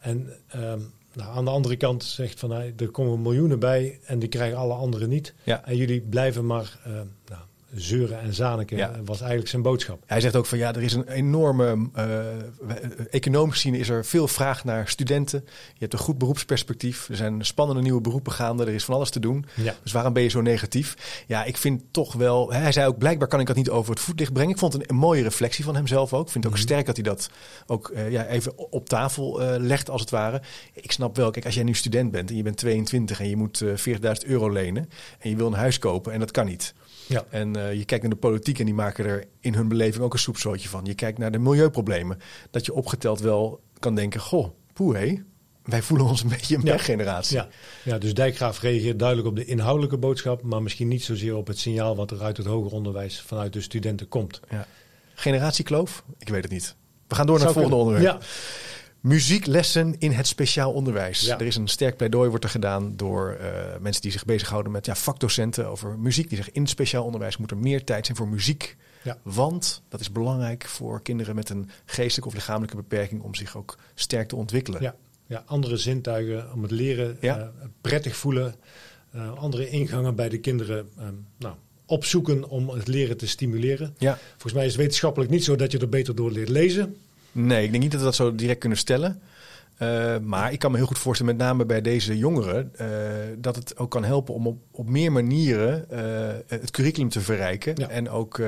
En 0.00 0.32
ehm, 0.48 0.80
nou, 1.14 1.36
aan 1.36 1.44
de 1.44 1.50
andere 1.50 1.76
kant 1.76 2.04
zegt 2.04 2.40
van 2.40 2.50
hey, 2.50 2.74
er 2.76 2.90
komen 2.90 3.22
miljoenen 3.22 3.58
bij 3.58 3.98
en 4.04 4.18
die 4.18 4.28
krijgen 4.28 4.58
alle 4.58 4.74
anderen 4.74 5.08
niet. 5.08 5.34
Ja. 5.42 5.64
En 5.64 5.76
jullie 5.76 6.00
blijven 6.00 6.46
maar 6.46 6.78
eh, 6.84 6.92
nou, 7.28 7.42
zeuren 7.74 8.20
en 8.20 8.34
zaniken, 8.34 8.76
Ja. 8.76 8.90
was 9.04 9.18
eigenlijk 9.18 9.50
zijn 9.50 9.62
boodschap. 9.62 10.02
Hij 10.06 10.20
zegt 10.20 10.36
ook 10.36 10.46
van 10.46 10.58
ja, 10.58 10.74
er 10.74 10.82
is 10.82 10.92
een 10.92 11.08
enorme. 11.08 11.88
eh, 11.94 12.04
we- 12.60 13.06
economisch 13.10 13.54
gezien 13.54 13.74
is 13.74 13.88
er 13.88 14.04
veel 14.04 14.28
vraag 14.28 14.64
naar 14.64 14.88
studenten. 14.88 15.42
Je 15.46 15.78
hebt 15.78 15.92
een 15.92 15.98
goed 15.98 16.18
beroepsperspectief. 16.18 17.08
Er 17.08 17.16
zijn 17.16 17.44
spannende 17.44 17.82
nieuwe 17.82 18.00
beroepen 18.00 18.32
gaande. 18.32 18.64
Er 18.64 18.72
is 18.74 18.84
van 18.84 18.94
alles 18.94 19.10
te 19.10 19.20
doen. 19.20 19.44
Ja. 19.54 19.74
Dus 19.82 19.92
waarom 19.92 20.12
ben 20.12 20.22
je 20.22 20.28
zo 20.28 20.40
negatief? 20.40 20.96
Ja, 21.26 21.44
ik 21.44 21.56
vind 21.56 21.82
toch 21.90 22.12
wel. 22.12 22.52
Hij 22.52 22.72
zei 22.72 22.86
ook 22.86 22.98
blijkbaar 22.98 23.28
kan 23.28 23.40
ik 23.40 23.46
dat 23.46 23.56
niet 23.56 23.70
over 23.70 23.90
het 23.90 24.00
voetlicht 24.00 24.32
brengen. 24.32 24.50
Ik 24.52 24.58
vond 24.58 24.72
het 24.72 24.90
een, 24.90 24.96
mooie 24.96 25.22
reflectie 25.22 25.64
van 25.64 25.74
hemzelf 25.74 26.12
ook. 26.12 26.26
Ik 26.26 26.32
vind 26.32 26.44
het 26.44 26.52
ook 26.52 26.58
Mhm. 26.58 26.68
sterk 26.68 26.86
dat 26.86 26.96
hij 26.96 27.04
dat 27.04 27.30
ook 27.66 27.88
eh, 27.88 28.10
ja, 28.10 28.26
even 28.26 28.58
op 28.72 28.88
tafel 28.88 29.42
eh, 29.42 29.60
legt 29.60 29.90
als 29.90 30.00
het 30.00 30.10
ware. 30.10 30.42
Ik 30.72 30.92
snap 30.92 31.16
wel. 31.16 31.30
Kijk, 31.30 31.44
als 31.44 31.54
jij 31.54 31.64
nu 31.64 31.74
student 31.74 32.10
bent 32.10 32.30
en 32.30 32.36
je 32.36 32.42
bent 32.42 32.56
22 32.56 33.20
en 33.20 33.28
je 33.28 33.36
moet 33.36 33.60
eh 33.60 33.68
40.000 33.76 34.24
euro 34.26 34.50
lenen 34.50 34.88
en 35.18 35.30
je 35.30 35.36
wil 35.36 35.46
een 35.46 35.52
huis 35.52 35.78
kopen 35.78 36.12
en 36.12 36.18
dat 36.18 36.30
kan 36.30 36.46
niet. 36.46 36.74
Ja. 37.12 37.24
En 37.30 37.56
eh, 37.56 37.74
je 37.74 37.84
kijkt 37.84 38.02
naar 38.02 38.12
de 38.12 38.18
politiek 38.18 38.58
en 38.58 38.64
die 38.64 38.74
maken 38.74 39.04
er 39.04 39.24
in 39.40 39.54
hun 39.54 39.68
beleving 39.68 40.04
ook 40.04 40.12
een 40.12 40.18
soepzootje 40.18 40.68
van. 40.68 40.84
Je 40.84 40.94
kijkt 40.94 41.18
naar 41.18 41.32
de 41.32 41.38
milieuproblemen. 41.38 42.18
Dat 42.50 42.66
je 42.66 42.74
opgeteld 42.74 43.20
wel 43.20 43.60
kan 43.78 43.94
denken, 43.94 44.20
goh, 44.20 44.48
poeh 44.72 44.98
hé, 44.98 45.22
wij 45.64 45.82
voelen 45.82 46.06
ons 46.06 46.22
een 46.22 46.28
beetje 46.28 46.56
een 46.56 46.62
Ja. 46.64 46.78
Ja. 47.28 47.48
ja, 47.84 47.98
dus 47.98 48.14
Dijkgraaf 48.14 48.60
reageert 48.60 48.98
duidelijk 48.98 49.28
op 49.28 49.36
de 49.36 49.44
inhoudelijke 49.44 49.96
boodschap, 49.96 50.42
maar 50.42 50.62
misschien 50.62 50.88
niet 50.88 51.04
zozeer 51.04 51.36
op 51.36 51.46
het 51.46 51.58
signaal 51.58 51.96
wat 51.96 52.10
er 52.10 52.22
uit 52.22 52.36
het 52.36 52.46
hoger 52.46 52.72
onderwijs 52.72 53.20
vanuit 53.20 53.52
de 53.52 53.60
studenten 53.60 54.08
komt. 54.08 54.40
Ja. 54.50 54.66
Generatiekloof? 55.14 56.04
Ik 56.18 56.28
weet 56.28 56.42
het 56.42 56.52
niet. 56.52 56.76
We 57.08 57.14
gaan 57.14 57.26
door 57.26 57.38
naar 57.38 57.46
het 57.46 57.54
volgende 57.54 57.84
kunnen. 57.84 57.94
onderwerp. 57.94 58.24
Muzieklessen 59.02 59.94
in 59.98 60.10
het 60.10 60.26
speciaal 60.26 60.72
onderwijs. 60.72 61.20
Ja. 61.20 61.38
Er 61.38 61.46
is 61.46 61.56
een 61.56 61.68
sterk 61.68 61.96
pleidooi 61.96 62.28
wordt 62.28 62.44
er 62.44 62.50
gedaan 62.50 62.96
door 62.96 63.30
eh, 63.40 63.48
mensen 63.80 64.02
die 64.02 64.10
zich 64.10 64.24
bezighouden 64.24 64.72
met 64.72 64.86
ja, 64.86 64.94
vakdocenten 64.94 65.66
over 65.66 65.98
muziek. 65.98 66.26
Die 66.28 66.36
zeggen 66.36 66.54
in 66.54 66.60
het 66.60 66.70
speciaal 66.70 67.04
onderwijs 67.04 67.36
moet 67.36 67.50
er 67.50 67.56
meer 67.56 67.84
tijd 67.84 68.04
zijn 68.06 68.18
voor 68.18 68.28
muziek. 68.28 68.76
Ja. 69.02 69.18
Want 69.22 69.82
dat 69.88 70.00
is 70.00 70.12
belangrijk 70.12 70.64
voor 70.66 71.02
kinderen 71.02 71.34
met 71.34 71.48
een 71.50 71.68
geestelijke 71.84 72.28
of 72.28 72.34
lichamelijke 72.34 72.76
beperking 72.76 73.22
om 73.22 73.34
zich 73.34 73.56
ook 73.56 73.78
sterk 73.94 74.28
te 74.28 74.36
ontwikkelen. 74.36 74.82
Ja, 74.82 74.94
ja, 75.26 75.42
andere 75.46 75.76
zintuigen 75.76 76.52
om 76.52 76.62
het 76.62 76.70
leren 76.70 77.16
Ja. 77.20 77.38
eh, 77.38 77.46
prettig 77.80 78.16
voelen. 78.16 78.54
eh, 79.10 79.32
andere 79.36 79.68
ingangen 79.68 80.14
bij 80.14 80.28
de 80.28 80.38
kinderen 80.38 80.88
nou, 81.38 81.54
opzoeken 81.86 82.48
om 82.48 82.68
het 82.68 82.88
leren 82.88 83.16
te 83.16 83.26
stimuleren. 83.28 83.94
Ja. 83.98 84.18
Volgens 84.30 84.52
mij 84.52 84.64
is 84.64 84.72
het 84.72 84.80
wetenschappelijk 84.80 85.30
niet 85.30 85.44
zo 85.44 85.56
dat 85.56 85.72
je 85.72 85.78
er 85.78 85.88
beter 85.88 86.14
door 86.14 86.30
leert 86.30 86.48
lezen. 86.48 86.96
Nee, 87.32 87.64
ik 87.64 87.70
denk 87.70 87.82
niet 87.82 87.92
dat 87.92 88.00
we 88.00 88.06
dat 88.06 88.14
zo 88.14 88.34
direct 88.34 88.58
kunnen 88.58 88.78
stellen. 88.78 89.22
Eh, 89.82 90.18
maar 90.18 90.52
ik 90.52 90.58
kan 90.58 90.70
me 90.70 90.76
heel 90.76 90.86
goed 90.86 90.98
voorstellen, 90.98 91.36
met 91.36 91.46
name 91.46 91.64
bij 91.64 91.80
deze 91.80 92.18
jongeren, 92.18 92.70
eh, 92.76 92.88
dat 93.38 93.56
het 93.56 93.78
ook 93.78 93.90
kan 93.90 94.04
helpen 94.04 94.34
om 94.34 94.46
op, 94.46 94.58
op 94.70 94.88
meer 94.88 95.12
manieren 95.12 95.90
eh, 95.90 96.58
het 96.58 96.70
curriculum 96.70 97.08
te 97.08 97.20
verrijken. 97.20 97.74
Ja. 97.76 97.88
En 97.88 98.10
ook 98.10 98.40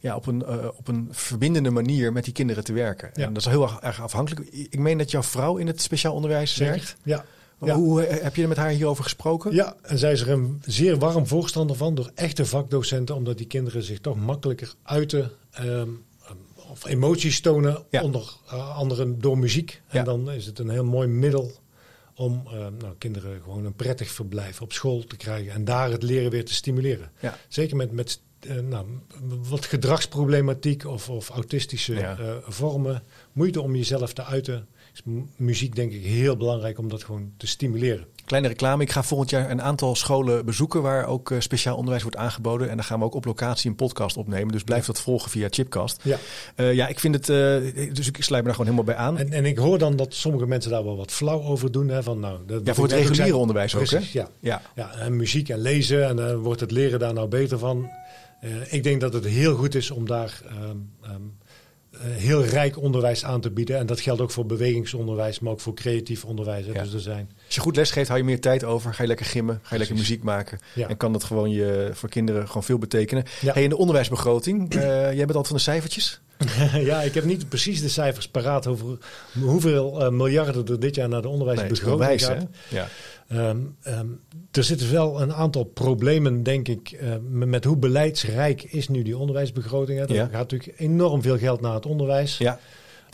ja, 0.00 0.16
op, 0.16 0.26
een, 0.26 0.46
op 0.76 0.88
een 0.88 1.08
verbindende 1.10 1.70
manier 1.70 2.12
met 2.12 2.24
die 2.24 2.32
kinderen 2.32 2.64
te 2.64 2.72
werken. 2.72 3.10
Ja. 3.14 3.26
En 3.26 3.32
dat 3.32 3.42
is 3.42 3.48
heel 3.48 3.62
erg, 3.82 4.02
afhankelijk. 4.02 4.48
Ik 4.50 4.78
meen 4.78 4.98
dat 4.98 5.10
jouw 5.10 5.22
vrouw 5.22 5.56
in 5.56 5.66
het 5.66 5.82
speciaal 5.82 6.14
onderwijs 6.14 6.56
werkt. 6.56 6.96
Ja, 7.02 7.24
Ja. 7.60 7.74
Hoe 7.74 8.02
heb 8.02 8.36
je 8.36 8.48
met 8.48 8.56
haar 8.56 8.70
hierover 8.70 9.04
gesproken? 9.04 9.54
Ja, 9.54 9.76
en 9.82 9.98
zij 9.98 10.12
is 10.12 10.20
er 10.20 10.30
een 10.30 10.62
zeer 10.64 10.98
warm 10.98 11.26
voorstander 11.26 11.76
van 11.76 11.94
door 11.94 12.10
echte 12.14 12.46
vakdocenten, 12.46 13.14
omdat 13.14 13.38
die 13.38 13.46
kinderen 13.46 13.82
zich 13.82 14.00
toch 14.00 14.16
makkelijker 14.16 14.74
uiten 14.82 15.30
ehm, 15.50 15.88
of 16.70 16.86
emoties 16.86 17.40
tonen, 17.40 17.84
Ja. 17.90 18.02
onder 18.02 18.32
eh, 18.46 18.76
anderen 18.76 19.20
door 19.20 19.38
muziek. 19.38 19.82
En 19.88 19.98
Ja. 19.98 20.04
dan 20.04 20.30
is 20.30 20.46
het 20.46 20.58
een 20.58 20.68
heel 20.70 20.84
mooi 20.84 21.08
middel 21.08 21.52
om 22.14 22.42
eh, 22.46 22.52
nou, 22.52 22.94
kinderen 22.98 23.40
gewoon 23.42 23.64
een 23.64 23.74
prettig 23.74 24.10
verblijf 24.10 24.60
op 24.62 24.72
school 24.72 25.04
te 25.04 25.16
krijgen 25.16 25.52
en 25.52 25.64
daar 25.64 25.90
het 25.90 26.02
leren 26.02 26.30
weer 26.30 26.44
te 26.44 26.54
stimuleren. 26.54 27.10
Ja. 27.20 27.38
Zeker 27.48 27.76
met, 27.76 27.92
met 27.92 28.20
eh, 28.40 28.58
nou, 28.58 28.86
wat 29.48 29.64
gedragsproblematiek 29.64 30.84
of, 30.86 31.10
of 31.10 31.28
autistische 31.28 32.16
vormen, 32.46 33.02
moeite 33.32 33.60
om 33.60 33.76
jezelf 33.76 34.12
te 34.12 34.24
uiten. 34.24 34.66
Is 34.94 35.02
mu- 35.04 35.24
muziek 35.36 35.74
denk 35.74 35.92
ik 35.92 36.04
heel 36.04 36.36
belangrijk 36.36 36.78
om 36.78 36.88
dat 36.88 37.04
gewoon 37.04 37.32
te 37.36 37.46
stimuleren. 37.46 38.06
Kleine 38.26 38.48
reclame. 38.48 38.82
Ik 38.82 38.90
ga 38.90 39.02
volgend 39.02 39.30
jaar 39.30 39.50
een 39.50 39.62
aantal 39.62 39.94
scholen 39.94 40.44
bezoeken 40.44 40.82
waar 40.82 41.06
ook 41.06 41.30
eh, 41.30 41.40
speciaal 41.40 41.76
onderwijs 41.76 42.02
wordt 42.02 42.16
aangeboden. 42.16 42.68
En 42.70 42.76
dan 42.76 42.84
gaan 42.84 42.98
we 42.98 43.04
ook 43.04 43.14
op 43.14 43.24
locatie 43.24 43.70
een 43.70 43.76
podcast 43.76 44.16
opnemen. 44.16 44.52
Dus 44.52 44.62
blijf 44.62 44.86
dat 44.86 45.00
volgen 45.00 45.30
via 45.30 45.46
Chipcast. 45.50 46.00
Ja. 46.02 46.18
Eh, 46.54 46.74
ja, 46.74 46.86
ik 46.88 47.00
vind 47.00 47.14
het. 47.14 47.28
eh, 47.28 47.94
dus 47.94 48.08
ik 48.08 48.16
sluit 48.22 48.42
me 48.42 48.48
daar 48.48 48.56
gewoon 48.56 48.72
helemaal 48.74 48.84
bij 48.84 48.94
aan. 48.94 49.18
En, 49.18 49.32
en 49.32 49.44
ik 49.44 49.58
hoor 49.58 49.78
dan 49.78 49.96
dat 49.96 50.14
sommige 50.14 50.46
mensen 50.46 50.70
daar 50.70 50.84
wel 50.84 50.96
wat 50.96 51.12
flauw 51.12 51.42
over 51.42 51.72
doen. 51.72 51.88
Hè, 51.88 52.02
van, 52.02 52.20
nou, 52.20 52.38
dat, 52.46 52.60
ja, 52.64 52.74
voor 52.74 52.84
het 52.84 52.92
reguliere 52.92 53.36
onderwijs 53.36 53.74
ook, 53.74 53.90
hè? 53.90 53.98
Ja. 54.12 54.28
Ja. 54.40 54.62
ja. 54.74 54.94
En 54.94 55.16
muziek 55.16 55.48
en 55.48 55.58
lezen. 55.58 56.06
En 56.08 56.16
dan 56.16 56.36
wordt 56.36 56.60
het 56.60 56.70
leren 56.70 56.98
daar 56.98 57.14
nou 57.14 57.28
beter 57.28 57.58
van. 57.58 57.90
Ik 58.68 58.82
denk 58.82 59.00
dat 59.00 59.12
het 59.12 59.24
heel 59.24 59.54
goed 59.56 59.74
is 59.74 59.90
om 59.90 60.06
daar 60.06 60.40
ehm, 60.48 60.76
ehm, 61.02 61.10
eh, 61.10 61.10
heel 62.00 62.44
rijk 62.44 62.78
onderwijs 62.80 63.24
aan 63.24 63.40
te 63.40 63.50
bieden. 63.50 63.78
En 63.78 63.86
dat 63.86 64.00
geldt 64.00 64.20
ook 64.20 64.30
voor 64.30 64.46
bewegingsonderwijs, 64.46 65.40
maar 65.40 65.52
ook 65.52 65.60
voor 65.60 65.74
creatief 65.74 66.24
onderwijs. 66.24 66.66
hè. 66.66 66.72
Ja. 66.72 66.82
Dus 66.82 66.92
er 66.92 67.00
zijn. 67.00 67.30
Als 67.46 67.54
je 67.54 67.60
goed 67.60 67.76
les 67.76 67.90
geeft, 67.90 68.08
hou 68.08 68.20
je 68.20 68.26
meer 68.26 68.40
tijd 68.40 68.64
over. 68.64 68.94
Ga 68.94 69.02
je 69.02 69.08
lekker 69.08 69.26
gimmen, 69.26 69.58
ga 69.62 69.72
je 69.72 69.78
lekker 69.78 69.96
muziek 69.96 70.22
maken. 70.22 70.58
Ja. 70.74 70.88
En 70.88 70.96
kan 70.96 71.12
dat 71.12 71.24
gewoon 71.24 71.50
je, 71.50 71.90
voor 71.92 72.08
kinderen 72.08 72.46
gewoon 72.46 72.62
veel 72.64 72.78
betekenen. 72.78 73.24
Ja. 73.40 73.52
Hey, 73.52 73.62
in 73.62 73.68
de 73.68 73.76
onderwijsbegroting, 73.76 74.74
eh, 74.74 74.80
jij 74.82 75.14
bent 75.14 75.34
altijd 75.34 75.46
van 75.46 75.56
de 75.56 75.62
cijfertjes. 75.62 76.20
ja, 76.90 77.02
ik 77.02 77.14
heb 77.14 77.24
niet 77.24 77.48
precies 77.48 77.80
de 77.82 77.88
cijfers 77.88 78.28
paraat 78.28 78.66
over 78.66 78.98
hoeveel 79.40 80.04
eh, 80.04 80.10
miljarden 80.10 80.66
er 80.66 80.80
dit 80.80 80.94
jaar 80.94 81.08
naar 81.08 81.22
de 81.22 81.28
Nee, 81.28 81.36
onderwijsbegroting 81.36 81.98
wijs, 82.08 82.26
hè? 82.26 82.34
gaat. 82.34 82.46
Ja. 82.68 82.88
Ehm, 83.28 83.58
ehm, 83.82 84.06
er 84.52 84.64
zitten 84.64 84.92
wel 84.92 85.20
een 85.22 85.32
aantal 85.34 85.64
problemen, 85.64 86.42
denk 86.42 86.68
ik, 86.68 86.90
eh, 86.90 87.08
met 87.28 87.64
hoe 87.64 87.76
beleidsrijk 87.76 88.62
is 88.62 88.88
nu 88.88 89.02
die 89.02 89.18
onderwijsbegroting. 89.18 90.00
Er 90.00 90.14
Ja. 90.14 90.22
gaat 90.24 90.50
natuurlijk 90.50 90.80
enorm 90.80 91.22
veel 91.22 91.38
geld 91.38 91.60
naar 91.60 91.74
het 91.74 91.86
onderwijs. 91.86 92.38
ja. 92.38 92.58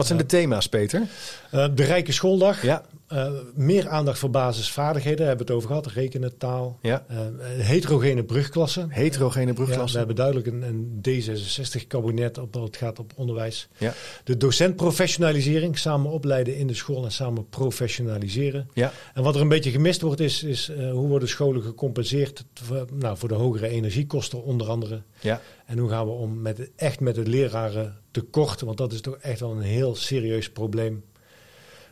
Wat 0.02 0.10
zijn 0.10 0.28
de 0.28 0.36
thema's, 0.36 0.68
Peter? 0.68 1.02
Eh, 1.50 1.66
de 1.74 1.84
rijke 1.84 2.12
schooldag, 2.12 2.62
Ja. 2.62 2.82
eh, 3.06 3.30
meer 3.54 3.88
aandacht 3.88 4.18
voor 4.18 4.30
basisvaardigheden, 4.30 5.18
daar 5.18 5.28
hebben 5.28 5.46
we 5.46 5.52
het 5.52 5.62
over 5.62 5.68
gehad. 5.76 5.86
Rekenen, 5.92 6.38
taal, 6.38 6.78
Ja. 6.82 7.04
Eh, 7.08 7.16
heterogene 7.56 8.24
brugklassen. 8.24 8.90
Heterogene 8.90 9.46
Ja, 9.46 9.52
brugklassen. 9.52 9.90
we 9.92 9.98
hebben 9.98 10.16
duidelijk 10.16 10.46
een, 10.46 10.62
een 10.62 11.00
D66-kabinet 11.02 12.38
op 12.38 12.52
dat 12.52 12.62
het 12.62 12.76
gaat 12.76 12.98
op 12.98 13.12
onderwijs. 13.16 13.68
Ja. 13.78 13.92
De 14.24 14.36
docentprofessionalisering, 14.36 15.78
samen 15.78 16.10
opleiden 16.10 16.56
in 16.56 16.66
de 16.66 16.74
school 16.74 17.04
en 17.04 17.12
samen 17.12 17.48
professionaliseren. 17.48 18.68
Ja. 18.74 18.92
En 19.14 19.22
wat 19.22 19.34
er 19.34 19.40
een 19.40 19.48
beetje 19.48 19.70
gemist 19.70 20.00
wordt, 20.00 20.20
is, 20.20 20.42
is 20.42 20.72
hoe 20.92 21.08
worden 21.08 21.28
scholen 21.28 21.62
gecompenseerd 21.62 22.44
voor, 22.54 22.86
nou, 22.92 23.16
voor 23.16 23.28
de 23.28 23.34
hogere 23.34 23.68
energiekosten 23.68 24.42
onder 24.42 24.68
andere. 24.68 25.02
Ja. 25.20 25.40
En 25.66 25.78
hoe 25.78 25.88
gaan 25.90 26.06
we 26.06 26.12
om 26.12 26.40
met, 26.42 26.70
echt 26.76 27.00
met 27.00 27.16
het 27.16 27.26
leraren 27.28 28.00
tekort, 28.12 28.60
want 28.60 28.78
dat 28.78 28.92
is 28.92 29.00
toch 29.00 29.16
echt 29.20 29.40
wel 29.40 29.50
een 29.50 29.60
heel 29.62 29.94
serieus 29.96 30.50
probleem. 30.50 31.04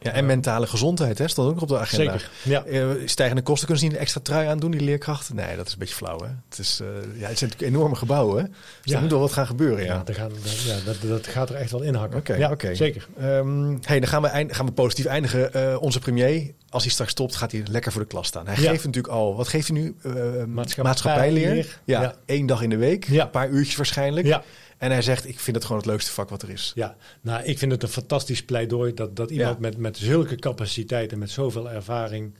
ja. 0.02 0.12
En 0.12 0.26
mentale 0.26 0.66
gezondheid, 0.66 1.18
hè? 1.18 1.28
Stond 1.28 1.50
ook 1.50 1.60
op 1.62 1.68
de 1.68 1.78
agenda. 1.78 2.18
Zeker. 2.18 2.30
Ja. 2.42 2.64
Eh, 2.64 2.86
stijgende 3.04 3.42
kosten 3.42 3.64
kunnen 3.66 3.78
ze 3.84 3.88
niet 3.88 3.94
een 3.98 4.02
extra 4.02 4.20
trui 4.20 4.46
aandoen, 4.48 4.70
die 4.70 4.80
leerkrachten? 4.80 5.36
Nee, 5.36 5.56
dat 5.56 5.66
is 5.66 5.72
een 5.72 5.78
beetje 5.78 5.94
flauw, 5.94 6.18
hè? 6.20 6.28
Het, 6.48 6.58
is, 6.58 6.80
eh, 6.80 6.86
ja, 7.20 7.28
het 7.28 7.38
zijn 7.38 7.50
natuurlijk 7.50 7.62
enorme 7.76 7.96
gebouwen, 7.96 8.42
hè? 8.42 8.48
Dus 8.48 8.56
Ja. 8.82 8.94
er 8.94 9.00
moet 9.02 9.10
wel 9.10 9.20
wat 9.20 9.32
gaan 9.32 9.46
gebeuren, 9.46 9.84
ja. 9.84 9.94
Ja, 9.94 10.02
dat, 10.04 10.16
gaan, 10.16 10.30
dat, 10.42 10.60
ja 10.60 10.76
dat, 10.84 10.96
dat 11.02 11.26
gaat 11.26 11.48
er 11.50 11.54
echt 11.54 11.70
wel 11.70 11.80
inhakken. 11.82 12.18
Oké, 12.18 12.34
ja, 12.34 12.50
oké. 12.50 12.74
zeker. 12.74 13.08
Ehm, 13.18 13.76
hey, 13.80 14.00
dan 14.00 14.08
gaan 14.08 14.22
we, 14.22 14.28
eind, 14.28 14.54
gaan 14.54 14.66
we 14.66 14.72
positief 14.72 15.04
eindigen. 15.04 15.52
Eh, 15.52 15.76
onze 15.82 15.98
premier, 15.98 16.52
als 16.68 16.82
hij 16.82 16.92
straks 16.92 17.10
stopt, 17.10 17.36
gaat 17.36 17.52
hij 17.52 17.62
lekker 17.70 17.92
voor 17.92 18.00
de 18.00 18.06
klas 18.08 18.26
staan. 18.26 18.46
Hij 18.46 18.56
geeft 18.56 18.84
natuurlijk 18.84 19.14
al, 19.14 19.36
wat 19.36 19.48
geeft 19.48 19.68
hij 19.68 19.76
nu? 19.80 19.94
Eh, 20.02 20.12
Maatschappijleer. 20.12 20.84
maatschappijleer. 20.84 21.78
Ja, 21.84 22.14
één 22.26 22.46
dag 22.46 22.62
in 22.62 22.70
de 22.70 22.76
week. 22.76 23.08
Ja. 23.08 23.22
Een 23.24 23.30
paar 23.30 23.48
uurtjes 23.48 23.76
waarschijnlijk. 23.76 24.26
Ja. 24.26 24.42
En 24.80 24.90
hij 24.90 25.02
zegt, 25.02 25.28
ik 25.28 25.40
vind 25.40 25.56
het 25.56 25.64
gewoon 25.64 25.80
het 25.80 25.90
leukste 25.90 26.10
vak 26.10 26.28
wat 26.28 26.42
er 26.42 26.50
is. 26.50 26.72
Ja, 26.74 26.96
nou, 27.20 27.44
ik 27.44 27.58
vind 27.58 27.72
het 27.72 27.82
een 27.82 27.88
fantastisch 27.88 28.44
pleidooi 28.44 28.94
dat, 28.94 29.16
dat 29.16 29.30
iemand 29.30 29.54
Ja. 29.54 29.60
met, 29.60 29.76
met 29.76 29.96
zulke 29.96 30.36
capaciteiten, 30.36 31.18
met 31.18 31.30
zoveel 31.30 31.70
ervaring, 31.70 32.34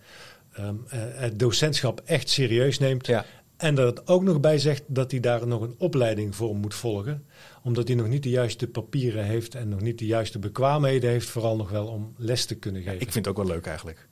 ehm, 0.53 0.75
eh, 0.89 0.99
het 1.01 1.39
docentschap 1.39 2.01
echt 2.05 2.29
serieus 2.29 2.79
neemt. 2.79 3.07
Ja. 3.07 3.25
En 3.57 3.75
dat 3.75 3.97
het 3.99 4.09
ook 4.09 4.23
nog 4.23 4.41
bij 4.41 4.59
zegt 4.59 4.83
dat 4.87 5.11
hij 5.11 5.21
daar 5.21 5.47
nog 5.47 5.61
een 5.61 5.75
opleiding 5.79 6.37
voor 6.37 6.57
moet 6.57 6.75
volgen. 6.75 7.25
Omdat 7.63 7.87
hij 7.89 7.97
nog 7.97 8.09
niet 8.09 8.23
de 8.23 8.31
juiste 8.31 8.67
papieren 8.67 9.25
heeft 9.25 9.55
en 9.55 9.69
nog 9.69 9.81
niet 9.81 9.99
de 9.99 10.07
juiste 10.07 10.39
bekwaamheden 10.39 11.11
heeft, 11.11 11.29
vooral 11.29 11.57
nog 11.57 11.71
wel 11.71 11.87
om 11.87 12.15
les 12.17 12.45
te 12.45 12.55
kunnen 12.55 12.83
geven. 12.83 13.01
Ik 13.01 13.13
vind 13.13 13.15
het 13.25 13.29
ook 13.29 13.45
wel 13.45 13.55
leuk 13.55 13.67
eigenlijk. 13.67 14.09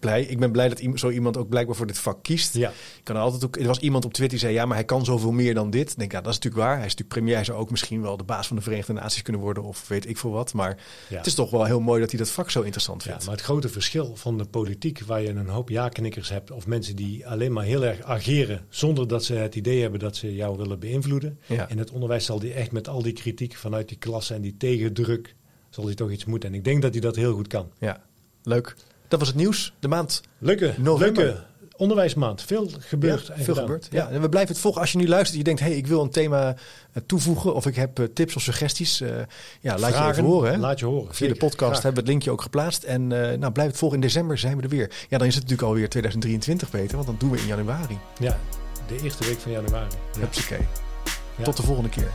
Blij. 0.00 0.22
Ik 0.22 0.38
ben 0.38 0.52
blij 0.52 0.68
dat 0.68 0.82
zo 0.94 1.10
iemand 1.10 1.36
ook 1.36 1.48
blijkbaar 1.48 1.76
voor 1.76 1.86
dit 1.86 1.98
vak 1.98 2.22
kiest. 2.22 2.54
Ja. 2.54 2.68
Ik 2.70 3.00
kan 3.04 3.16
altijd 3.16 3.44
ook, 3.44 3.56
er 3.56 3.66
was 3.66 3.78
iemand 3.78 4.04
op 4.04 4.12
Twitter 4.12 4.38
die 4.38 4.46
zei, 4.46 4.58
ja, 4.58 4.66
maar 4.66 4.76
hij 4.76 4.84
kan 4.86 5.04
zoveel 5.04 5.32
meer 5.32 5.54
dan 5.54 5.70
dit. 5.70 5.90
Ik 5.90 5.98
denk, 5.98 6.12
ja, 6.12 6.20
dat 6.20 6.32
is 6.32 6.38
natuurlijk 6.38 6.64
waar. 6.64 6.76
Hij 6.76 6.86
is 6.86 6.90
natuurlijk 6.94 7.08
premier. 7.18 7.34
Hij 7.34 7.44
zou 7.44 7.58
ook 7.58 7.70
misschien 7.70 8.02
wel 8.02 8.16
de 8.16 8.24
baas 8.24 8.46
van 8.46 8.56
de 8.56 8.62
Verenigde 8.62 8.92
Naties 8.92 9.22
kunnen 9.22 9.42
worden 9.42 9.62
of 9.62 9.88
weet 9.88 10.08
ik 10.08 10.18
veel 10.18 10.30
wat. 10.30 10.52
Maar 10.52 10.76
Ja. 11.08 11.16
het 11.16 11.26
is 11.26 11.34
toch 11.34 11.50
wel 11.50 11.64
heel 11.64 11.80
mooi 11.80 12.00
dat 12.00 12.10
hij 12.10 12.18
dat 12.18 12.30
vak 12.30 12.50
zo 12.50 12.62
interessant 12.62 13.02
Ja, 13.04 13.08
vindt. 13.10 13.24
maar 13.26 13.34
het 13.34 13.44
grote 13.44 13.68
verschil 13.68 14.16
van 14.16 14.38
de 14.38 14.44
politiek, 14.44 15.00
waar 15.06 15.22
je 15.22 15.28
een 15.28 15.48
hoop 15.48 15.68
ja-knikkers 15.68 16.28
hebt, 16.28 16.50
of 16.50 16.66
mensen 16.66 16.96
die 16.96 17.26
alleen 17.28 17.52
maar 17.52 17.64
heel 17.64 17.84
erg 17.84 18.02
ageren 18.02 18.66
zonder 18.68 19.08
dat 19.08 19.24
ze 19.24 19.34
het 19.34 19.54
idee 19.54 19.80
hebben 19.82 20.00
dat 20.00 20.16
ze 20.16 20.34
jou 20.34 20.56
willen 20.56 20.78
beïnvloeden. 20.78 21.38
Ja. 21.46 21.68
In 21.68 21.78
het 21.78 21.90
onderwijs 21.90 22.24
zal 22.24 22.38
die 22.38 22.52
echt 22.52 22.72
met 22.72 22.88
al 22.88 23.02
die 23.02 23.12
kritiek 23.12 23.54
vanuit 23.56 23.88
die 23.88 23.98
klasse 23.98 24.34
en 24.34 24.40
die 24.42 24.56
tegendruk, 24.56 25.34
zal 25.70 25.84
hij 25.84 25.94
toch 25.94 26.10
iets 26.10 26.24
moeten. 26.24 26.48
En 26.48 26.54
ik 26.54 26.64
denk 26.64 26.82
dat 26.82 26.92
hij 26.92 27.00
dat 27.00 27.16
heel 27.16 27.34
goed 27.34 27.48
kan. 27.48 27.68
Ja, 27.78 28.02
leuk. 28.42 28.76
Dat 29.08 29.18
was 29.18 29.28
het 29.28 29.36
nieuws. 29.36 29.72
De 29.78 29.88
maand. 29.88 30.20
Leuke, 30.38 30.74
November. 30.76 31.24
leuke 31.24 31.44
onderwijsmaand. 31.76 32.42
Veel 32.42 32.70
gebeurd. 32.78 33.26
Ja, 33.26 33.34
veel 33.34 33.44
gedaan. 33.44 33.60
gebeurd. 33.60 33.88
Ja. 33.90 34.08
en 34.08 34.20
we 34.20 34.28
blijven 34.28 34.52
het 34.52 34.62
volgen. 34.62 34.80
Als 34.80 34.92
je 34.92 34.98
nu 34.98 35.08
luistert 35.08 35.32
en 35.32 35.38
je 35.38 35.44
denkt, 35.44 35.60
hey, 35.60 35.72
ik 35.72 35.86
wil 35.86 36.02
een 36.02 36.10
thema 36.10 36.48
eh, 36.92 37.02
toevoegen 37.06 37.54
of 37.54 37.66
ik 37.66 37.76
heb 37.76 37.98
eh, 37.98 38.04
tips 38.14 38.36
of 38.36 38.42
suggesties. 38.42 39.00
eh, 39.00 39.10
ja, 39.60 39.78
laat 39.78 39.96
je 39.96 40.04
even 40.08 40.24
horen. 40.24 40.52
Hè? 40.52 40.58
Laat 40.58 40.78
je 40.78 40.86
horen. 40.86 41.14
Via 41.14 41.28
de 41.28 41.34
podcast 41.34 41.70
Graag. 41.70 41.82
hebben 41.82 41.92
we 41.92 41.98
het 42.00 42.08
linkje 42.08 42.30
ook 42.30 42.42
geplaatst. 42.42 42.82
En 42.82 43.30
eh, 43.30 43.38
nou, 43.38 43.52
blijf 43.52 43.68
het 43.68 43.78
volgen. 43.78 43.98
In 43.98 44.04
december 44.04 44.38
zijn 44.38 44.56
we 44.56 44.62
er 44.62 44.68
weer. 44.68 44.90
Ja, 45.08 45.18
dan 45.18 45.26
is 45.26 45.34
het 45.34 45.42
natuurlijk 45.42 45.68
alweer 45.68 45.88
2023, 45.88 46.70
Peter. 46.70 46.94
Want 46.96 47.06
dan 47.06 47.16
doen 47.18 47.30
we 47.30 47.38
in 47.38 47.46
januari. 47.46 47.98
Ja, 48.18 48.38
de 48.88 49.02
eerste 49.02 49.24
week 49.26 49.38
van 49.38 49.52
januari. 49.52 49.94
Ja. 50.12 50.20
Hupsakee. 50.20 50.66
Tot 51.42 51.56
de 51.56 51.62
volgende 51.62 51.88
keer. 51.90 52.10